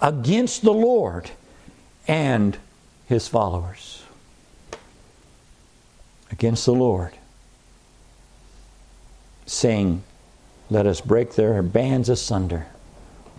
[0.01, 1.29] against the Lord
[2.07, 2.57] and
[3.07, 4.03] his followers.
[6.31, 7.13] Against the Lord
[9.45, 10.03] saying,
[10.69, 12.67] Let us break their bands asunder.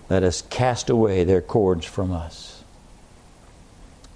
[0.09, 2.48] Let us cast away their cords from us.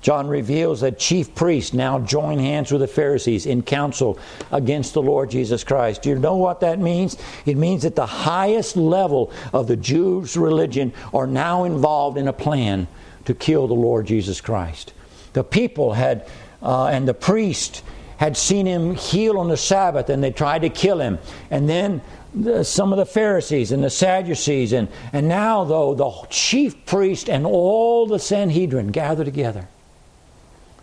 [0.02, 4.18] John reveals that chief priests now join hands with the Pharisees in council
[4.50, 6.02] against the Lord Jesus Christ.
[6.02, 7.16] Do you know what that means?
[7.46, 12.32] It means that the highest level of the Jews' religion are now involved in a
[12.32, 12.88] plan
[13.26, 14.92] to kill the Lord Jesus Christ.
[15.34, 16.28] The people had,
[16.60, 17.84] uh, and the priest
[18.16, 21.20] had seen him heal on the Sabbath and they tried to kill him.
[21.48, 22.02] And then
[22.34, 27.30] the, some of the Pharisees and the Sadducees, and, and now, though, the chief priest
[27.30, 29.68] and all the Sanhedrin gather together.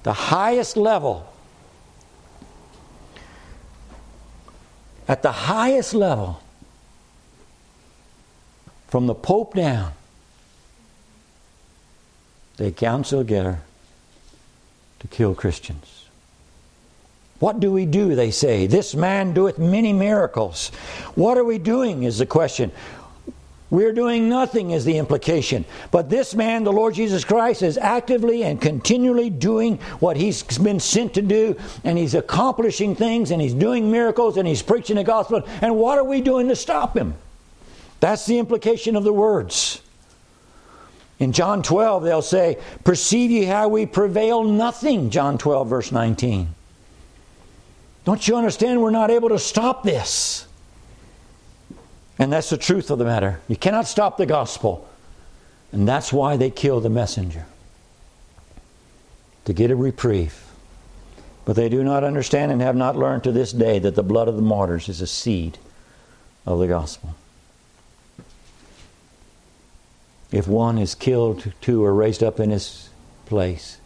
[0.03, 1.31] The highest level,
[5.07, 6.41] at the highest level,
[8.87, 9.91] from the Pope down,
[12.57, 13.59] they counsel together
[14.99, 16.05] to kill Christians.
[17.39, 18.15] What do we do?
[18.15, 18.67] They say.
[18.67, 20.69] This man doeth many miracles.
[21.15, 22.03] What are we doing?
[22.03, 22.71] Is the question.
[23.71, 25.63] We're doing nothing, is the implication.
[25.91, 30.79] But this man, the Lord Jesus Christ, is actively and continually doing what he's been
[30.79, 35.03] sent to do, and he's accomplishing things, and he's doing miracles, and he's preaching the
[35.03, 35.43] gospel.
[35.61, 37.13] And what are we doing to stop him?
[37.99, 39.81] That's the implication of the words.
[41.19, 46.55] In John 12, they'll say, Perceive ye how we prevail nothing, John 12, verse 19.
[48.05, 48.81] Don't you understand?
[48.81, 50.47] We're not able to stop this.
[52.19, 53.39] And that's the truth of the matter.
[53.47, 54.87] You cannot stop the gospel.
[55.71, 57.45] And that's why they kill the messenger
[59.45, 60.45] to get a reprieve.
[61.45, 64.27] But they do not understand and have not learned to this day that the blood
[64.27, 65.57] of the martyrs is a seed
[66.45, 67.15] of the gospel.
[70.31, 72.89] If one is killed, two are raised up in his
[73.25, 73.78] place.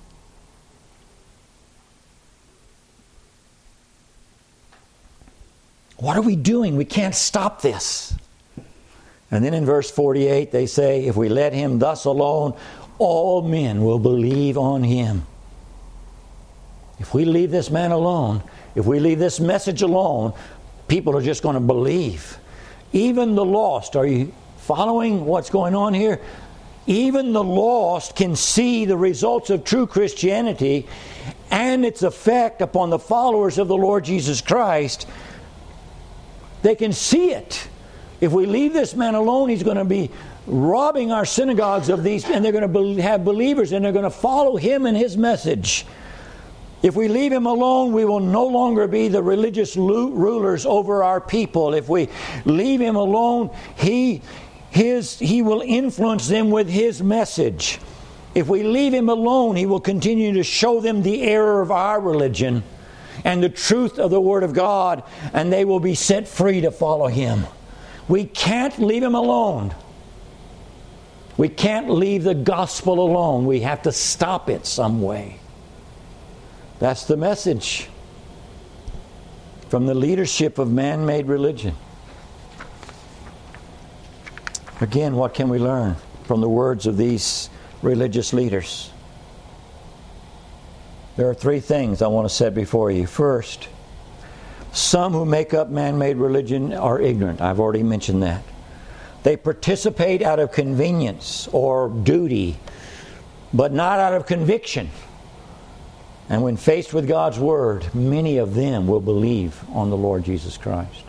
[6.04, 6.76] What are we doing?
[6.76, 8.14] We can't stop this.
[9.32, 12.58] And then in verse 48, they say, If we let him thus alone,
[12.98, 15.26] all men will believe on him.
[17.00, 18.44] If we leave this man alone,
[18.76, 20.34] if we leave this message alone,
[20.90, 22.38] people are just going to believe.
[22.92, 26.20] Even the lost, are you following what's going on here?
[26.86, 30.86] Even the lost can see the results of true Christianity
[31.50, 35.08] and its effect upon the followers of the Lord Jesus Christ.
[36.64, 37.68] They can see it.
[38.20, 40.10] If we leave this man alone, he's going to be
[40.48, 44.10] robbing our synagogues of these, and they're going to have believers and they're going to
[44.10, 45.86] follow him and his message.
[46.82, 51.22] If we leave him alone, we will no longer be the religious rulers over our
[51.22, 51.74] people.
[51.74, 52.10] If we
[52.46, 54.22] leave him alone, he,
[54.70, 57.80] his, he will influence them with his message.
[58.36, 62.02] If we leave him alone, he will continue to show them the error of our
[62.02, 62.64] religion
[63.24, 66.72] and the truth of the Word of God, and they will be set free to
[66.72, 67.46] follow him.
[68.08, 69.74] We can't leave him alone.
[71.38, 73.46] We can't leave the gospel alone.
[73.46, 75.40] We have to stop it some way.
[76.80, 77.90] That's the message
[79.70, 81.76] from the leadership of man made religion.
[84.82, 87.50] Again, what can we learn from the words of these
[87.82, 88.92] religious leaders?
[91.16, 93.06] There are three things I want to set before you.
[93.06, 93.68] First,
[94.72, 97.40] some who make up man made religion are ignorant.
[97.40, 98.44] I've already mentioned that.
[99.22, 102.58] They participate out of convenience or duty,
[103.54, 104.90] but not out of conviction.
[106.30, 110.58] And when faced with God's Word, many of them will believe on the Lord Jesus
[110.58, 111.04] Christ.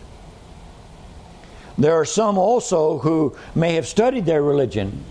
[1.77, 5.03] There are some also who may have studied their religion,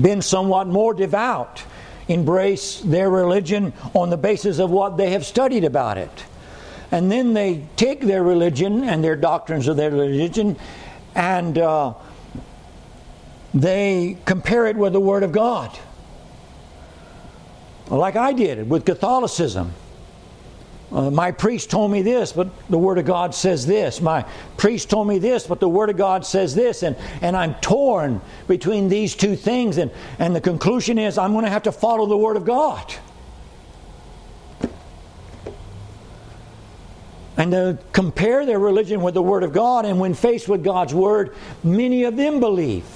[0.00, 1.62] been somewhat more devout,
[2.08, 6.24] embrace their religion on the basis of what they have studied about it.
[6.92, 10.56] And then they take their religion and their doctrines of their religion
[11.14, 11.94] and uh,
[13.52, 15.76] they compare it with the Word of God
[17.88, 19.72] like I did with Catholicism.
[20.92, 24.00] Uh, my priest told me this, but the Word of God says this.
[24.00, 24.24] My
[24.56, 26.84] priest told me this, but the Word of God says this.
[26.84, 29.78] And, and I'm torn between these two things.
[29.78, 32.94] And, and the conclusion is I'm going to have to follow the Word of God.
[37.36, 40.94] And to compare their religion with the Word of God, and when faced with God's
[40.94, 42.86] Word, many of them believe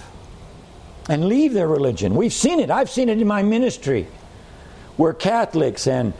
[1.09, 2.15] and leave their religion.
[2.15, 2.71] We've seen it.
[2.71, 4.07] I've seen it in my ministry
[4.97, 6.13] where Catholics and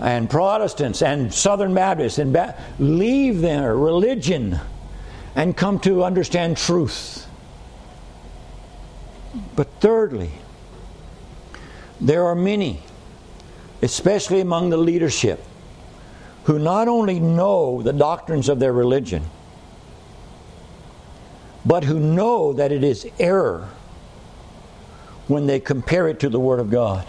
[0.00, 4.60] and Protestants and Southern Baptists and ba- leave their religion
[5.34, 7.26] and come to understand truth.
[9.54, 10.30] But thirdly,
[12.00, 12.82] there are many,
[13.82, 15.42] especially among the leadership,
[16.44, 19.24] who not only know the doctrines of their religion,
[21.64, 23.68] but who know that it is error
[25.26, 27.06] when they compare it to the Word of God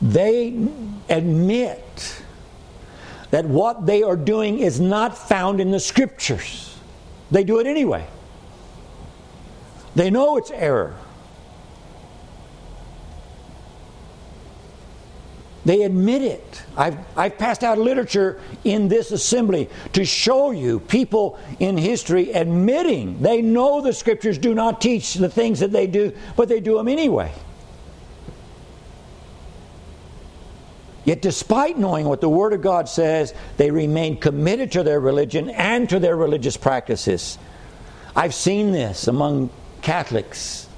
[0.00, 0.68] they
[1.08, 2.22] admit
[3.30, 6.78] that what they are doing is not found in the scriptures.
[7.30, 8.06] They do it anyway.
[9.94, 10.96] They know it's error.
[15.64, 16.62] They admit it.
[16.76, 23.20] I've, I've passed out literature in this assembly to show you people in history admitting
[23.20, 26.76] they know the scriptures do not teach the things that they do, but they do
[26.76, 27.32] them anyway.
[31.06, 35.50] Yet, despite knowing what the Word of God says, they remain committed to their religion
[35.50, 37.38] and to their religious practices.
[38.16, 39.50] I've seen this among
[39.82, 40.68] Catholics.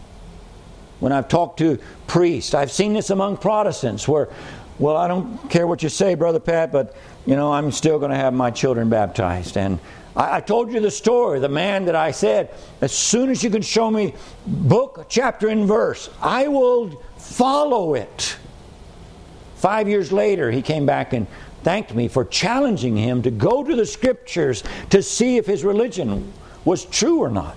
[1.00, 4.28] When I've talked to priests, I've seen this among Protestants where,
[4.78, 8.10] well, I don't care what you say, Brother Pat, but, you know, I'm still going
[8.10, 9.56] to have my children baptized.
[9.56, 9.78] And
[10.14, 12.50] I, I told you the story, the man that I said,
[12.82, 14.14] as soon as you can show me
[14.46, 18.36] book, chapter, and verse, I will follow it.
[19.58, 21.26] Five years later, he came back and
[21.64, 26.32] thanked me for challenging him to go to the scriptures to see if his religion
[26.64, 27.56] was true or not.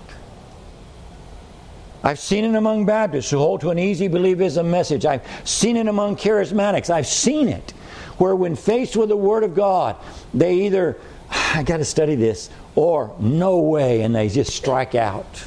[2.04, 5.06] I've seen it among Baptists who hold to an easy believism message.
[5.06, 6.90] I've seen it among charismatics.
[6.90, 7.72] I've seen it
[8.18, 9.96] where, when faced with the Word of God,
[10.34, 10.98] they either,
[11.30, 15.44] I got to study this, or no way, and they just strike out.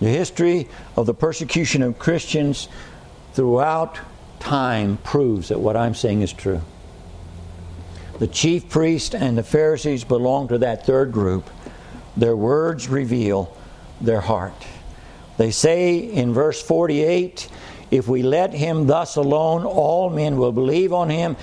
[0.00, 2.68] The history of the persecution of Christians
[3.32, 3.98] throughout
[4.38, 6.60] time proves that what I'm saying is true.
[8.18, 11.48] The chief priests and the Pharisees belong to that third group.
[12.16, 13.56] Their words reveal
[14.00, 14.66] their heart.
[15.36, 17.48] They say in verse 48
[17.90, 21.36] if we let him thus alone, all men will believe on him,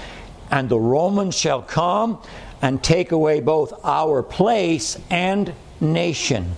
[0.51, 2.21] and the Romans shall come
[2.61, 6.55] and take away both our place and nation.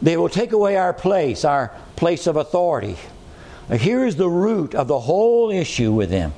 [0.00, 2.96] They will take away our place, our place of authority.
[3.72, 6.32] Here is the root of the whole issue with them.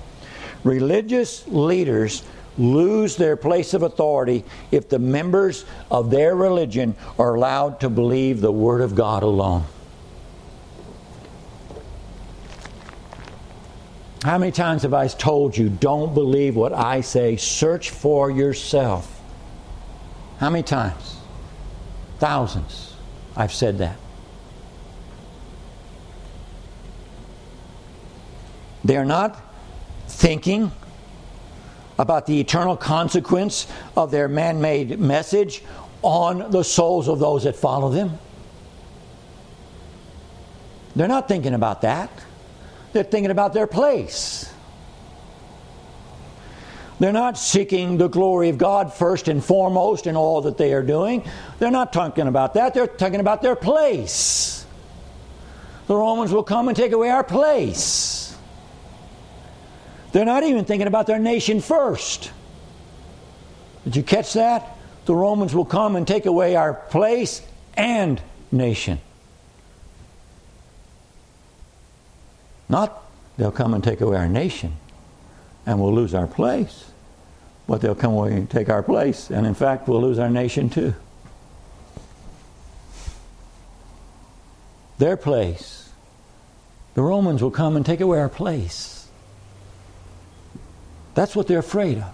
[0.64, 2.22] Religious leaders
[2.58, 8.40] lose their place of authority if the members of their religion are allowed to believe
[8.40, 9.64] the Word of God alone.
[14.22, 19.18] How many times have I told you, don't believe what I say, search for yourself?
[20.38, 21.16] How many times?
[22.18, 22.89] Thousands.
[23.36, 23.96] I've said that.
[28.84, 29.40] They're not
[30.08, 30.72] thinking
[31.98, 33.66] about the eternal consequence
[33.96, 35.62] of their man made message
[36.02, 38.18] on the souls of those that follow them.
[40.96, 42.10] They're not thinking about that.
[42.92, 44.49] They're thinking about their place.
[47.00, 50.82] They're not seeking the glory of God first and foremost in all that they are
[50.82, 51.24] doing.
[51.58, 52.74] They're not talking about that.
[52.74, 54.66] They're talking about their place.
[55.86, 58.36] The Romans will come and take away our place.
[60.12, 62.32] They're not even thinking about their nation first.
[63.84, 64.76] Did you catch that?
[65.06, 67.40] The Romans will come and take away our place
[67.78, 68.20] and
[68.52, 69.00] nation.
[72.68, 73.02] Not
[73.38, 74.76] they'll come and take away our nation
[75.70, 76.90] and we'll lose our place,
[77.68, 80.68] but they'll come away and take our place, and in fact, we'll lose our nation
[80.68, 80.92] too.
[84.98, 85.88] Their place.
[86.94, 89.06] The Romans will come and take away our place.
[91.14, 92.12] That's what they're afraid of.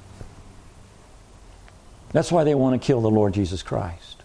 [2.12, 4.22] That's why they want to kill the Lord Jesus Christ.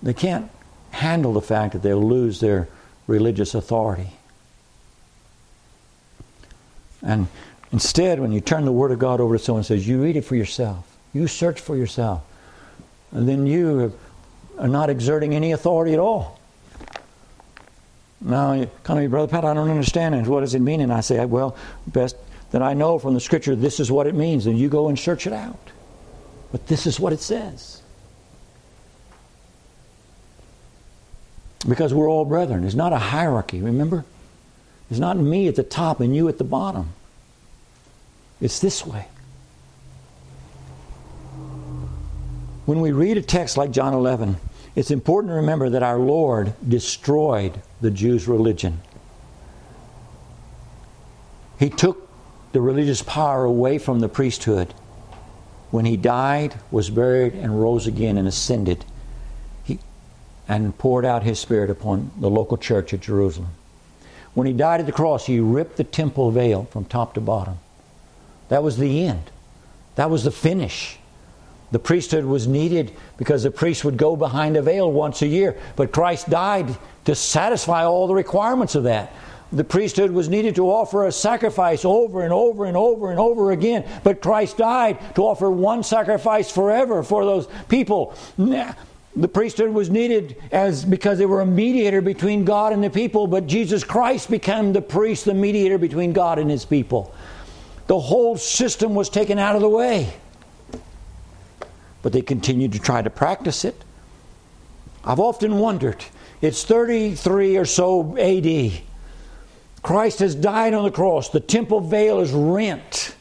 [0.00, 0.48] They can't
[0.92, 2.68] handle the fact that they'll lose their
[3.08, 4.17] religious authority.
[7.08, 7.26] And
[7.72, 10.26] instead, when you turn the Word of God over to someone says, you read it
[10.26, 12.22] for yourself, you search for yourself,
[13.12, 13.94] and then you
[14.58, 16.38] are not exerting any authority at all.
[18.20, 20.26] Now, come to me, Brother Pat, I don't understand it.
[20.26, 20.82] What does it mean?
[20.82, 21.56] And I say, well,
[21.86, 22.14] best
[22.50, 24.46] that I know from the Scripture, this is what it means.
[24.46, 25.70] And you go and search it out.
[26.52, 27.80] But this is what it says.
[31.66, 32.64] Because we're all brethren.
[32.64, 34.04] It's not a hierarchy, remember?
[34.90, 36.94] It's not me at the top and you at the bottom.
[38.40, 39.06] It's this way.
[42.66, 44.36] When we read a text like John 11,
[44.76, 48.80] it's important to remember that our Lord destroyed the Jews' religion.
[51.58, 52.08] He took
[52.52, 54.72] the religious power away from the priesthood.
[55.70, 58.84] When he died, was buried, and rose again and ascended,
[59.64, 59.80] he,
[60.46, 63.50] and poured out his Spirit upon the local church at Jerusalem.
[64.34, 67.58] When he died at the cross, he ripped the temple veil from top to bottom.
[68.48, 69.30] That was the end.
[69.96, 70.98] That was the finish.
[71.70, 75.58] The priesthood was needed because the priest would go behind a veil once a year,
[75.76, 79.12] but Christ died to satisfy all the requirements of that.
[79.52, 83.50] The priesthood was needed to offer a sacrifice over and over and over and over
[83.50, 88.14] again, but Christ died to offer one sacrifice forever for those people
[89.18, 93.26] the priesthood was needed as because they were a mediator between God and the people,
[93.26, 97.12] but Jesus Christ became the priest, the mediator between God and his people.
[97.88, 100.12] The whole system was taken out of the way.
[102.02, 103.82] But they continued to try to practice it.
[105.04, 106.04] I've often wondered,
[106.42, 108.72] it's 33 or so AD.
[109.82, 111.30] Christ has died on the cross.
[111.30, 113.16] The temple veil is rent.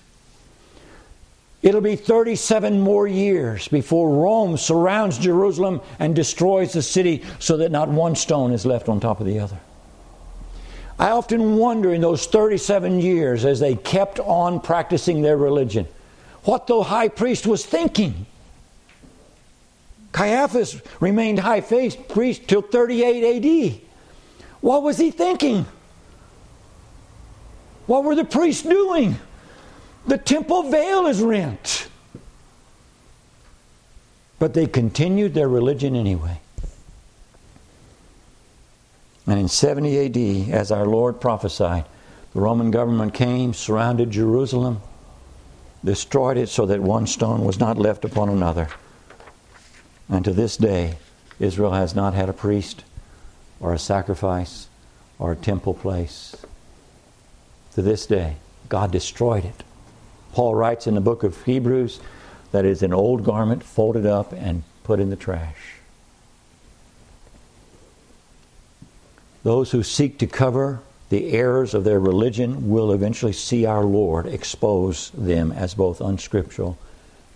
[1.61, 7.71] It'll be 37 more years before Rome surrounds Jerusalem and destroys the city so that
[7.71, 9.57] not one stone is left on top of the other.
[10.99, 15.87] I often wonder in those 37 years as they kept on practicing their religion,
[16.43, 18.25] what the high priest was thinking.
[20.11, 23.45] Caiaphas remained high priest till 38
[23.75, 23.81] AD.
[24.61, 25.65] What was he thinking?
[27.85, 29.17] What were the priests doing?
[30.07, 31.87] The temple veil is rent.
[34.39, 36.39] But they continued their religion anyway.
[39.27, 41.85] And in 70 AD, as our Lord prophesied,
[42.33, 44.81] the Roman government came, surrounded Jerusalem,
[45.83, 48.69] destroyed it so that one stone was not left upon another.
[50.09, 50.97] And to this day,
[51.39, 52.85] Israel has not had a priest
[53.59, 54.69] or a sacrifice
[55.19, 56.35] or a temple place.
[57.73, 58.37] To this day,
[58.69, 59.63] God destroyed it.
[60.33, 61.99] Paul writes in the book of Hebrews
[62.51, 65.76] that is an old garment folded up and put in the trash.
[69.47, 74.25] Those who seek to cover the errors of their religion will eventually see our Lord
[74.25, 76.77] expose them as both unscriptural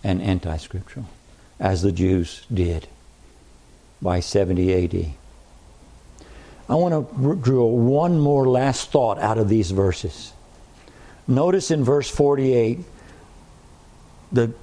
[0.03, 1.05] and anti scriptural,
[1.57, 2.89] as the Jews did
[4.01, 5.13] by 70 AD.
[6.67, 10.33] I want to draw one more last thought out of these verses.
[11.29, 12.79] Notice in verse 48
[14.33, 14.53] the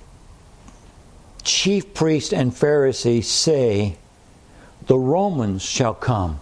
[1.45, 3.97] chief priest and Pharisee say,
[4.87, 6.41] The Romans shall come.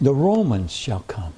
[0.00, 1.34] The Romans shall come.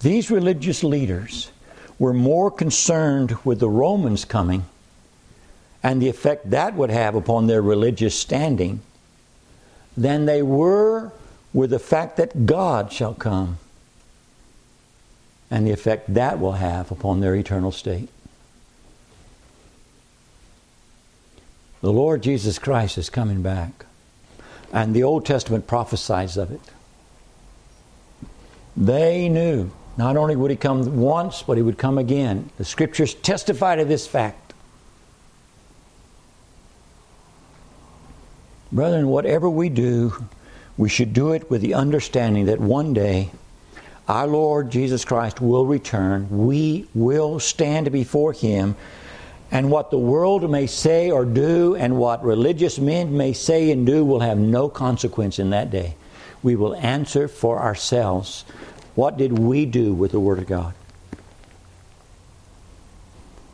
[0.00, 1.50] These religious leaders
[1.98, 4.64] were more concerned with the Romans coming
[5.82, 8.82] and the effect that would have upon their religious standing
[9.96, 11.12] than they were
[11.54, 13.58] with the fact that God shall come
[15.50, 18.08] and the effect that will have upon their eternal state.
[21.80, 23.86] The Lord Jesus Christ is coming back,
[24.76, 26.60] and the Old Testament prophesies of it.
[28.76, 32.50] They knew not only would he come once, but he would come again.
[32.58, 34.52] The scriptures testify to this fact.
[38.70, 40.26] Brethren, whatever we do,
[40.76, 43.30] we should do it with the understanding that one day
[44.06, 46.28] our Lord Jesus Christ will return.
[46.28, 48.76] We will stand before him.
[49.50, 53.86] And what the world may say or do, and what religious men may say and
[53.86, 55.96] do, will have no consequence in that day.
[56.42, 58.44] We will answer for ourselves
[58.94, 60.74] what did we do with the Word of God?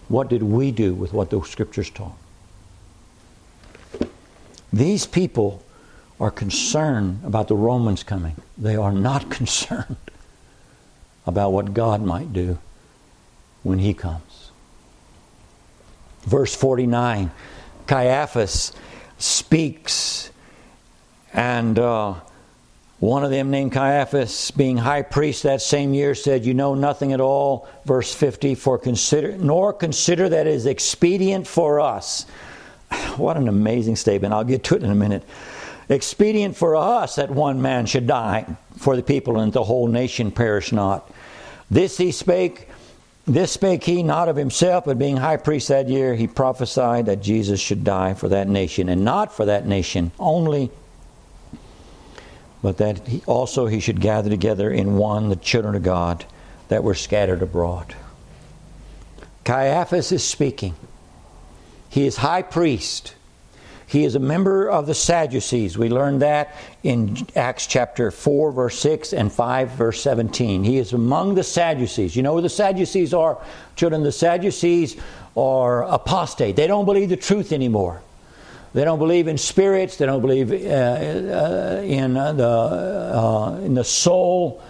[0.08, 2.16] What did we do with what the Scriptures taught?
[4.72, 5.62] These people
[6.20, 8.36] are concerned about the Romans coming.
[8.56, 9.96] They are not concerned
[11.26, 12.58] about what God might do
[13.62, 14.31] when He comes.
[16.22, 17.30] Verse 49
[17.86, 18.72] Caiaphas
[19.18, 20.30] speaks
[21.32, 21.78] and.
[21.78, 22.14] Uh,
[23.02, 27.12] one of them, named Caiaphas, being high priest that same year, said, You know nothing
[27.12, 27.68] at all.
[27.84, 32.26] Verse 50 For consider, nor consider that it is expedient for us.
[33.16, 34.32] What an amazing statement.
[34.32, 35.24] I'll get to it in a minute.
[35.88, 38.46] Expedient for us that one man should die
[38.76, 41.10] for the people and the whole nation perish not.
[41.72, 42.68] This he spake,
[43.26, 47.22] this spake he not of himself, but being high priest that year, he prophesied that
[47.22, 50.70] Jesus should die for that nation, and not for that nation only,
[52.62, 56.24] but that he, also he should gather together in one the children of God
[56.68, 57.94] that were scattered abroad.
[59.44, 60.74] Caiaphas is speaking.
[61.88, 63.14] He is high priest.
[63.92, 65.76] He is a member of the Sadducees.
[65.76, 70.64] We learned that in Acts chapter 4, verse 6 and 5, verse 17.
[70.64, 72.16] He is among the Sadducees.
[72.16, 73.36] You know who the Sadducees are?
[73.76, 74.96] Children, the Sadducees
[75.36, 76.56] are apostate.
[76.56, 78.00] They don't believe the truth anymore.
[78.72, 79.98] They don't believe in spirits.
[79.98, 84.62] They don't believe uh, uh, in uh, the uh, in the soul.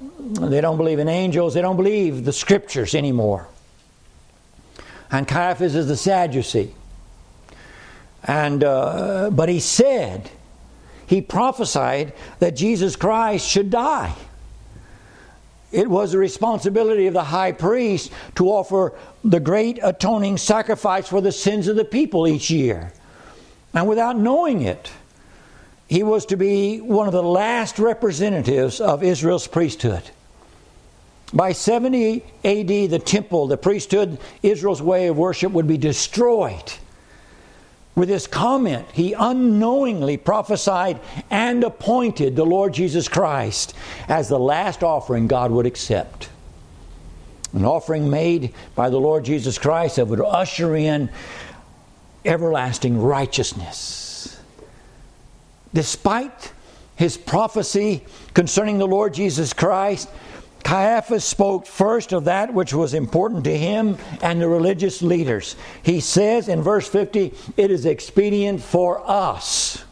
[0.00, 1.52] They don't believe in angels.
[1.52, 3.46] They don't believe the scriptures anymore.
[5.10, 6.74] And Caiaphas is the Sadducee.
[8.24, 10.30] And uh, but he said,
[11.06, 14.14] he prophesied that Jesus Christ should die.
[15.70, 18.92] It was the responsibility of the high priest to offer
[19.24, 22.92] the great atoning sacrifice for the sins of the people each year.
[23.74, 24.92] And without knowing it,
[25.88, 30.02] he was to be one of the last representatives of Israel's priesthood.
[31.32, 36.72] By 70 AD, the temple, the priesthood, Israel's way of worship would be destroyed.
[37.96, 40.98] With this comment, he unknowingly prophesied
[41.30, 43.74] and appointed the Lord Jesus Christ
[44.08, 46.28] as the last offering God would accept.
[47.52, 51.08] An offering made by the Lord Jesus Christ that would usher in
[52.24, 54.40] everlasting righteousness.
[55.72, 56.52] Despite
[56.96, 60.08] his prophecy concerning the Lord Jesus Christ,
[60.64, 65.56] Caiaphas spoke first of that which was important to him and the religious leaders.
[65.82, 69.84] He says in verse 50, It is expedient for us.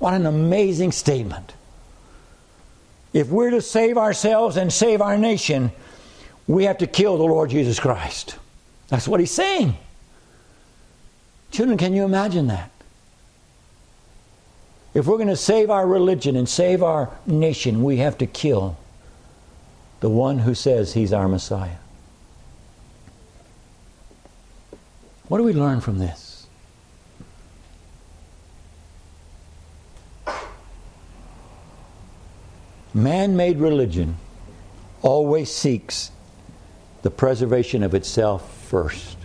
[0.00, 1.54] What an amazing statement.
[3.12, 5.70] If we're to save ourselves and save our nation,
[6.48, 8.36] we have to kill the Lord Jesus Christ.
[8.88, 9.76] That's what he's saying.
[11.52, 12.72] Children, can you imagine that?
[14.94, 18.76] If we're going to save our religion and save our nation, we have to kill
[20.04, 21.78] the one who says he's our Messiah.
[25.28, 26.46] What do we learn from this?
[32.92, 34.16] Man made religion
[35.00, 36.10] always seeks
[37.00, 39.16] the preservation of itself first.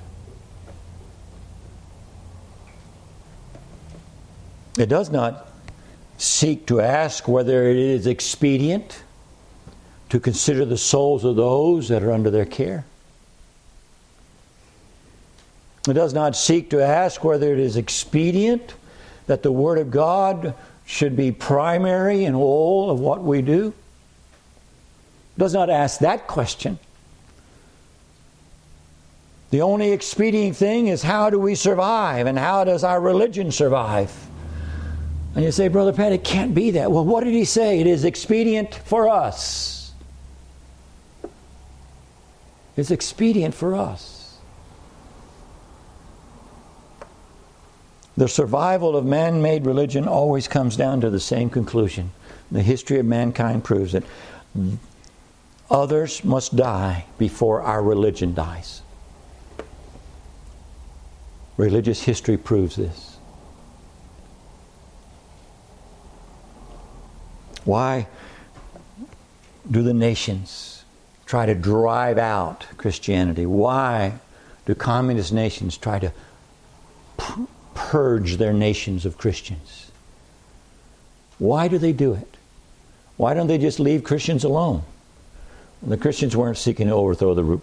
[4.78, 5.52] It does not
[6.18, 9.04] seek to ask whether it is expedient
[10.10, 12.86] to consider the souls of those that are under their care.
[15.88, 18.76] It does not seek to ask whether it is expedient
[19.28, 20.56] that the Word of God
[20.86, 23.68] should be primary in all of what we do.
[23.68, 26.80] It does not ask that question.
[29.52, 34.14] The only expedient thing is how do we survive and how does our religion survive?
[35.36, 36.92] And you say, Brother Pat, it can't be that.
[36.92, 37.80] Well, what did he say?
[37.80, 39.79] It is expedient for us.
[42.80, 44.38] Is expedient for us.
[48.18, 52.12] The survival of man made religion always comes down to the same conclusion.
[52.52, 54.04] The history of mankind proves it.
[55.70, 58.82] Others must die before our religion dies.
[61.56, 63.18] Religious history proves this.
[67.64, 68.08] Why
[69.70, 70.79] do the nations
[71.30, 73.46] try to drive out Christianity?
[73.46, 74.14] Why
[74.66, 76.12] do communist nations try to
[77.76, 79.92] purge their nations of Christians?
[81.38, 82.38] Why do they do it?
[83.18, 84.82] Why don't they just leave Christians alone?
[85.84, 87.62] The Christians weren't seeking to overthrow the,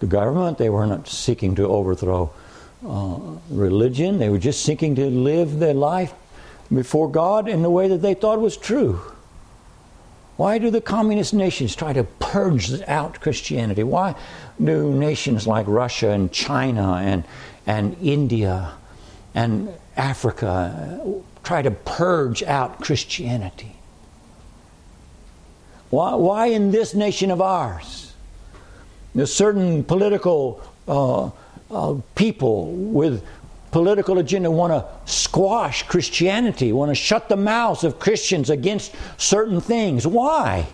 [0.00, 2.30] the government, they weren't seeking to overthrow
[2.86, 6.12] uh, religion, they were just seeking to live their life
[6.70, 9.00] before God in the way that they thought was true.
[10.36, 13.82] Why do the communist nations try to purge out Christianity?
[13.82, 14.14] Why
[14.62, 17.24] do nations like Russia and China and,
[17.66, 18.72] and India
[19.34, 21.00] and Africa
[21.42, 23.76] try to purge out Christianity?
[25.88, 28.12] Why, why in this nation of ours?
[29.14, 31.30] There's certain political uh,
[31.70, 33.24] uh, people with
[33.70, 39.60] political agenda want to squash Christianity, want to shut the mouths of Christians against certain
[39.60, 40.06] things.
[40.06, 40.66] Why?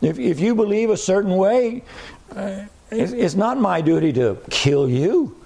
[0.00, 1.82] If, if you believe a certain way,
[2.34, 5.36] uh, it's, it's not my duty to kill you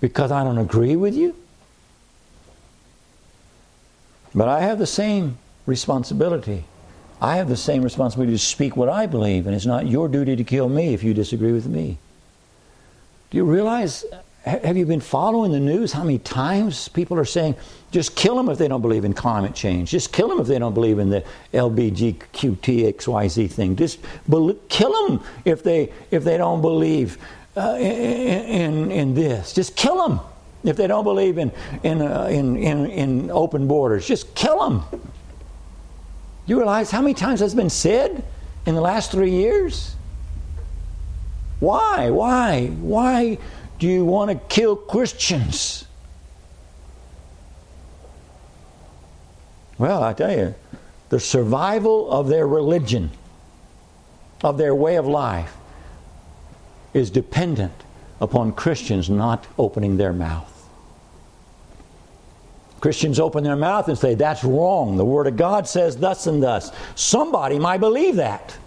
[0.00, 1.34] because I don't agree with you.
[4.34, 6.64] But I have the same responsibility.
[7.20, 10.34] I have the same responsibility to speak what I believe, and it's not your duty
[10.36, 11.98] to kill me if you disagree with me.
[13.32, 14.04] Do you realize?
[14.44, 15.90] Have you been following the news?
[15.90, 17.56] How many times people are saying,
[17.90, 19.90] just kill them if they don't believe in climate change.
[19.90, 21.24] Just kill them if they don't believe in the
[21.54, 23.74] LBGQTXYZ thing.
[23.76, 24.00] Just
[24.68, 27.16] kill them if they, if they don't believe
[27.56, 29.54] uh, in, in, in this.
[29.54, 30.20] Just kill them.
[30.62, 31.52] If they don't believe in,
[31.82, 34.82] in, uh, in, in, in open borders, just kill them.
[36.44, 38.22] You realize how many times that's been said
[38.66, 39.96] in the last three years?
[41.62, 42.10] Why?
[42.10, 42.66] Why?
[42.66, 43.38] Why
[43.78, 45.84] do you want to kill Christians?
[49.78, 50.56] Well, I tell you,
[51.10, 53.12] the survival of their religion,
[54.42, 55.54] of their way of life,
[56.94, 57.84] is dependent
[58.20, 60.68] upon Christians not opening their mouth.
[62.80, 64.96] Christians open their mouth and say, That's wrong.
[64.96, 66.72] The Word of God says thus and thus.
[66.96, 68.58] Somebody might believe that.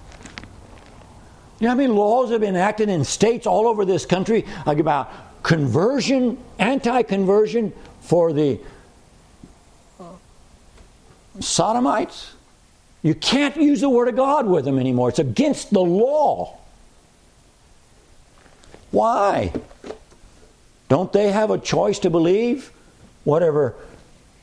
[1.59, 5.09] You know how many laws have been enacted in states all over this country about
[5.43, 8.59] conversion, anti conversion for the
[11.39, 12.33] sodomites?
[13.03, 15.09] You can't use the Word of God with them anymore.
[15.09, 16.57] It's against the law.
[18.91, 19.53] Why?
[20.89, 22.71] Don't they have a choice to believe
[23.23, 23.75] whatever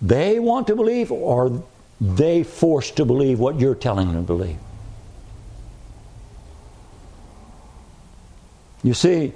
[0.01, 1.63] they want to believe, or are
[2.01, 4.59] they forced to believe what you're telling them to believe?
[8.83, 9.33] You see,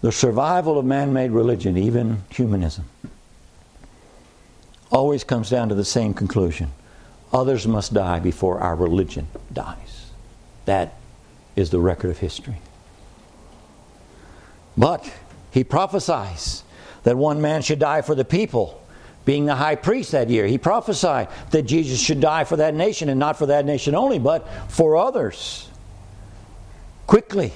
[0.00, 2.86] the survival of man made religion, even humanism,
[4.90, 6.70] always comes down to the same conclusion
[7.32, 10.10] others must die before our religion dies.
[10.66, 10.94] That
[11.56, 12.56] is the record of history.
[14.76, 15.10] But
[15.50, 16.62] he prophesies
[17.04, 18.80] that one man should die for the people
[19.24, 20.46] being the high priest that year.
[20.46, 24.18] He prophesied that Jesus should die for that nation and not for that nation only,
[24.18, 25.68] but for others.
[27.06, 27.52] Quickly.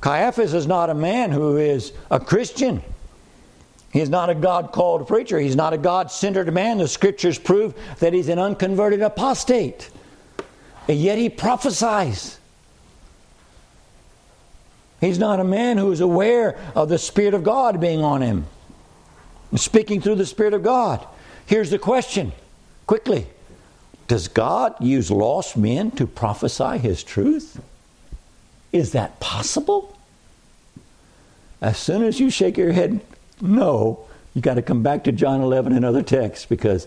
[0.00, 2.82] Caiaphas is not a man who is a Christian.
[3.92, 5.38] He's not a God called preacher.
[5.38, 6.78] He's not a God centered man.
[6.78, 9.90] The scriptures prove that he's an unconverted apostate.
[10.88, 12.38] And yet he prophesies.
[15.00, 18.46] He's not a man who is aware of the Spirit of God being on him
[19.56, 21.06] speaking through the Spirit of God.
[21.46, 22.32] Here's the question
[22.86, 23.26] quickly
[24.06, 27.60] Does God use lost men to prophesy His truth?
[28.72, 29.96] Is that possible?
[31.60, 33.00] As soon as you shake your head,
[33.40, 36.86] no, you got to come back to John 11 and other texts because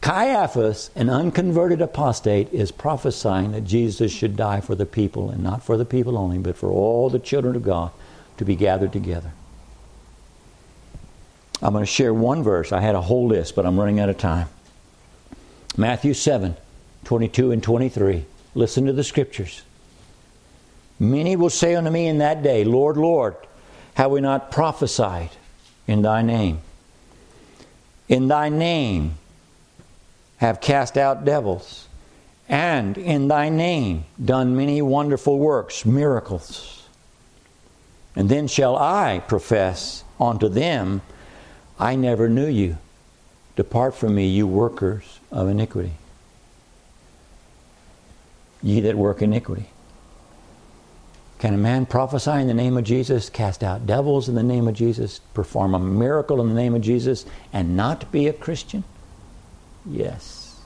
[0.00, 5.64] Caiaphas, an unconverted apostate, is prophesying that Jesus should die for the people, and not
[5.64, 7.90] for the people only, but for all the children of God
[8.36, 9.32] to be gathered together.
[11.62, 12.70] I'm going to share one verse.
[12.70, 14.48] I had a whole list, but I'm running out of time.
[15.76, 16.56] Matthew 7
[17.04, 18.24] 22 and 23.
[18.54, 19.62] Listen to the scriptures.
[20.98, 23.36] Many will say unto me in that day, Lord, Lord,
[23.94, 25.30] have we not prophesied
[25.86, 26.60] in thy name?
[28.08, 29.16] In thy name
[30.38, 31.88] have cast out devils,
[32.48, 36.86] and in thy name done many wonderful works, miracles.
[38.14, 41.02] And then shall I profess unto them,
[41.78, 42.78] I never knew you.
[43.56, 45.92] Depart from me, you workers of iniquity.
[48.62, 49.70] Ye that work iniquity.
[51.38, 54.66] Can a man prophesy in the name of Jesus, cast out devils in the name
[54.66, 58.84] of Jesus, perform a miracle in the name of Jesus, and not be a Christian?
[59.84, 60.60] Yes.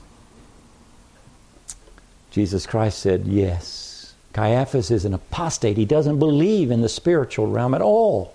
[2.31, 4.13] Jesus Christ said, Yes.
[4.33, 5.75] Caiaphas is an apostate.
[5.75, 8.33] He doesn't believe in the spiritual realm at all.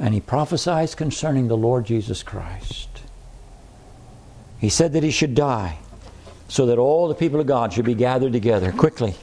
[0.00, 2.88] And he prophesies concerning the Lord Jesus Christ.
[4.58, 5.78] He said that he should die
[6.48, 9.14] so that all the people of God should be gathered together quickly.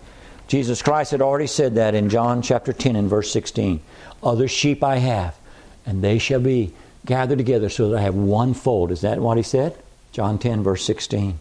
[0.48, 3.82] Jesus Christ had already said that in John chapter 10 and verse 16.
[4.24, 5.36] Other sheep I have,
[5.86, 6.74] and they shall be
[7.06, 8.92] gathered together so that I have one fold.
[8.92, 9.78] Is that what he said?
[10.14, 11.38] John 10, verse 16.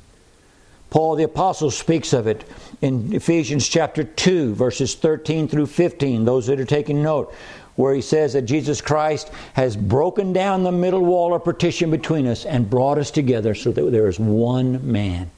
[0.90, 2.44] Paul the Apostle speaks of it
[2.80, 7.34] in Ephesians chapter 2, verses 13 through 15, those that are taking note,
[7.76, 12.26] where he says that Jesus Christ has broken down the middle wall of partition between
[12.26, 15.30] us and brought us together so that there is one man,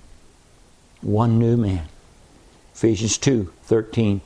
[1.00, 1.86] one new man.
[2.74, 4.20] Ephesians 2 13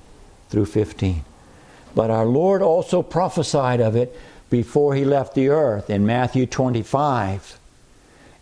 [0.48, 1.24] through 15.
[1.94, 4.18] But our Lord also prophesied of it
[4.48, 7.58] before he left the earth in Matthew 25.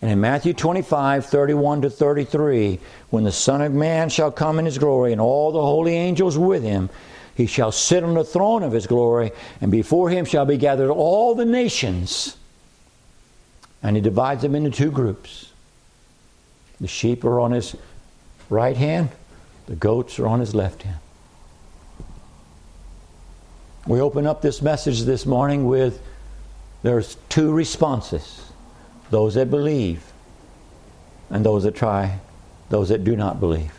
[0.02, 2.78] And in Matthew 25, 31 to 33,
[3.10, 6.38] when the Son of Man shall come in his glory and all the holy angels
[6.38, 6.90] with him,
[7.34, 9.32] he shall sit on the throne of his glory,
[9.62, 12.36] and before him shall be gathered all the nations.
[13.82, 15.50] And he divides them into two groups.
[16.80, 17.76] The sheep are on his
[18.50, 19.10] right hand,
[19.70, 20.98] the goats are on his left hand.
[23.86, 26.02] We open up this message this morning with
[26.82, 28.50] there's two responses
[29.10, 30.02] those that believe
[31.30, 32.18] and those that try,
[32.68, 33.72] those that do not believe.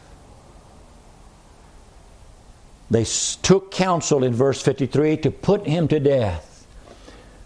[2.89, 3.03] They
[3.41, 6.65] took counsel in verse 53 to put him to death.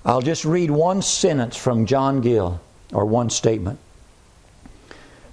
[0.06, 2.60] I'll just read one sentence from John Gill,
[2.94, 3.80] or one statement.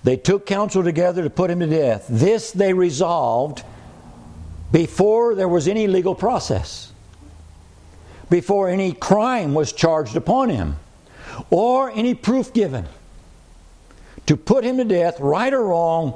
[0.05, 2.07] They took counsel together to put him to death.
[2.09, 3.63] This they resolved
[4.73, 6.93] before there was any legal process,
[8.31, 10.77] before any crime was charged upon him,
[11.51, 12.87] or any proof given.
[14.27, 16.15] To put him to death, right or wrong,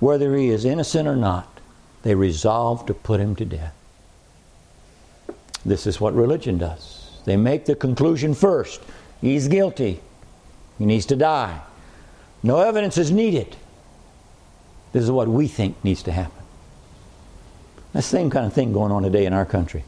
[0.00, 1.60] whether he is innocent or not,
[2.02, 3.74] they resolved to put him to death.
[5.64, 7.18] This is what religion does.
[7.24, 8.82] They make the conclusion first
[9.20, 10.00] he's guilty,
[10.78, 11.60] he needs to die.
[12.44, 13.56] No evidence is needed.
[14.92, 16.44] This is what we think needs to happen.
[17.94, 19.82] That's the same kind of thing going on today in our country.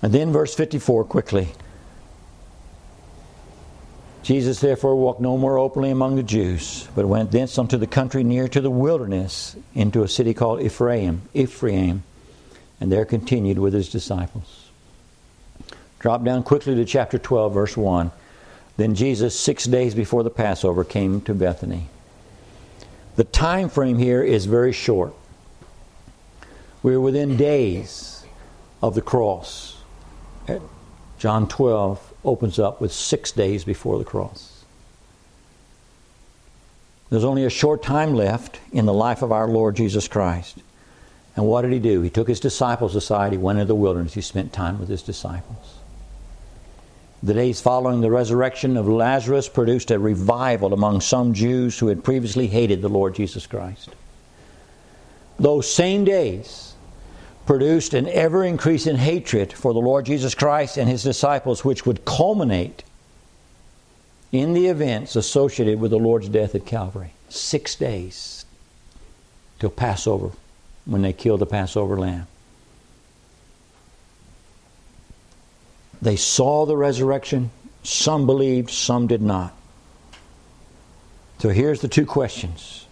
[0.00, 1.48] And then, verse 54, quickly.
[4.22, 8.22] Jesus therefore walked no more openly among the Jews, but went thence unto the country
[8.22, 12.04] near to the wilderness, into a city called Ephraim, Ephraim,
[12.80, 14.70] and there continued with his disciples.
[15.98, 18.12] Drop down quickly to chapter 12, verse 1.
[18.76, 21.88] Then Jesus, six days before the Passover, came to Bethany.
[23.16, 25.14] The time frame here is very short.
[26.82, 28.24] We're within days
[28.82, 29.76] of the cross.
[31.18, 34.64] John 12 opens up with six days before the cross.
[37.10, 40.58] There's only a short time left in the life of our Lord Jesus Christ.
[41.36, 42.00] And what did he do?
[42.00, 45.02] He took his disciples aside, he went into the wilderness, he spent time with his
[45.02, 45.74] disciples.
[47.22, 52.02] The days following the resurrection of Lazarus produced a revival among some Jews who had
[52.02, 53.90] previously hated the Lord Jesus Christ.
[55.38, 56.74] Those same days
[57.46, 62.04] produced an ever increasing hatred for the Lord Jesus Christ and his disciples, which would
[62.04, 62.82] culminate
[64.32, 67.12] in the events associated with the Lord's death at Calvary.
[67.28, 68.46] Six days
[69.60, 70.30] till Passover,
[70.86, 72.26] when they killed the Passover lamb.
[76.02, 77.52] They saw the resurrection.
[77.84, 79.54] Some believed, some did not.
[81.38, 82.86] So here's the two questions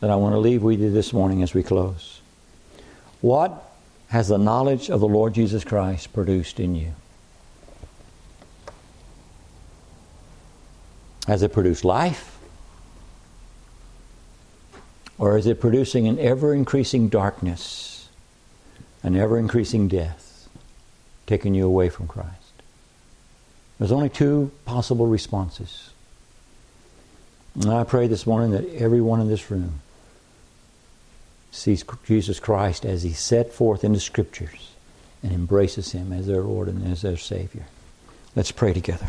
[0.00, 2.20] that I want to leave with you this morning as we close.
[3.20, 3.72] What
[4.08, 6.92] has the knowledge of the Lord Jesus Christ produced in you?
[11.26, 12.38] Has it produced life?
[15.18, 18.08] Or is it producing an ever increasing darkness,
[19.02, 20.23] an ever increasing death?
[21.26, 22.30] taken you away from Christ.
[23.78, 25.90] There's only two possible responses.
[27.54, 29.80] And I pray this morning that everyone in this room
[31.50, 34.72] sees Jesus Christ as He's set forth in the Scriptures
[35.22, 37.66] and embraces Him as their Lord and as their Savior.
[38.34, 39.08] Let's pray together.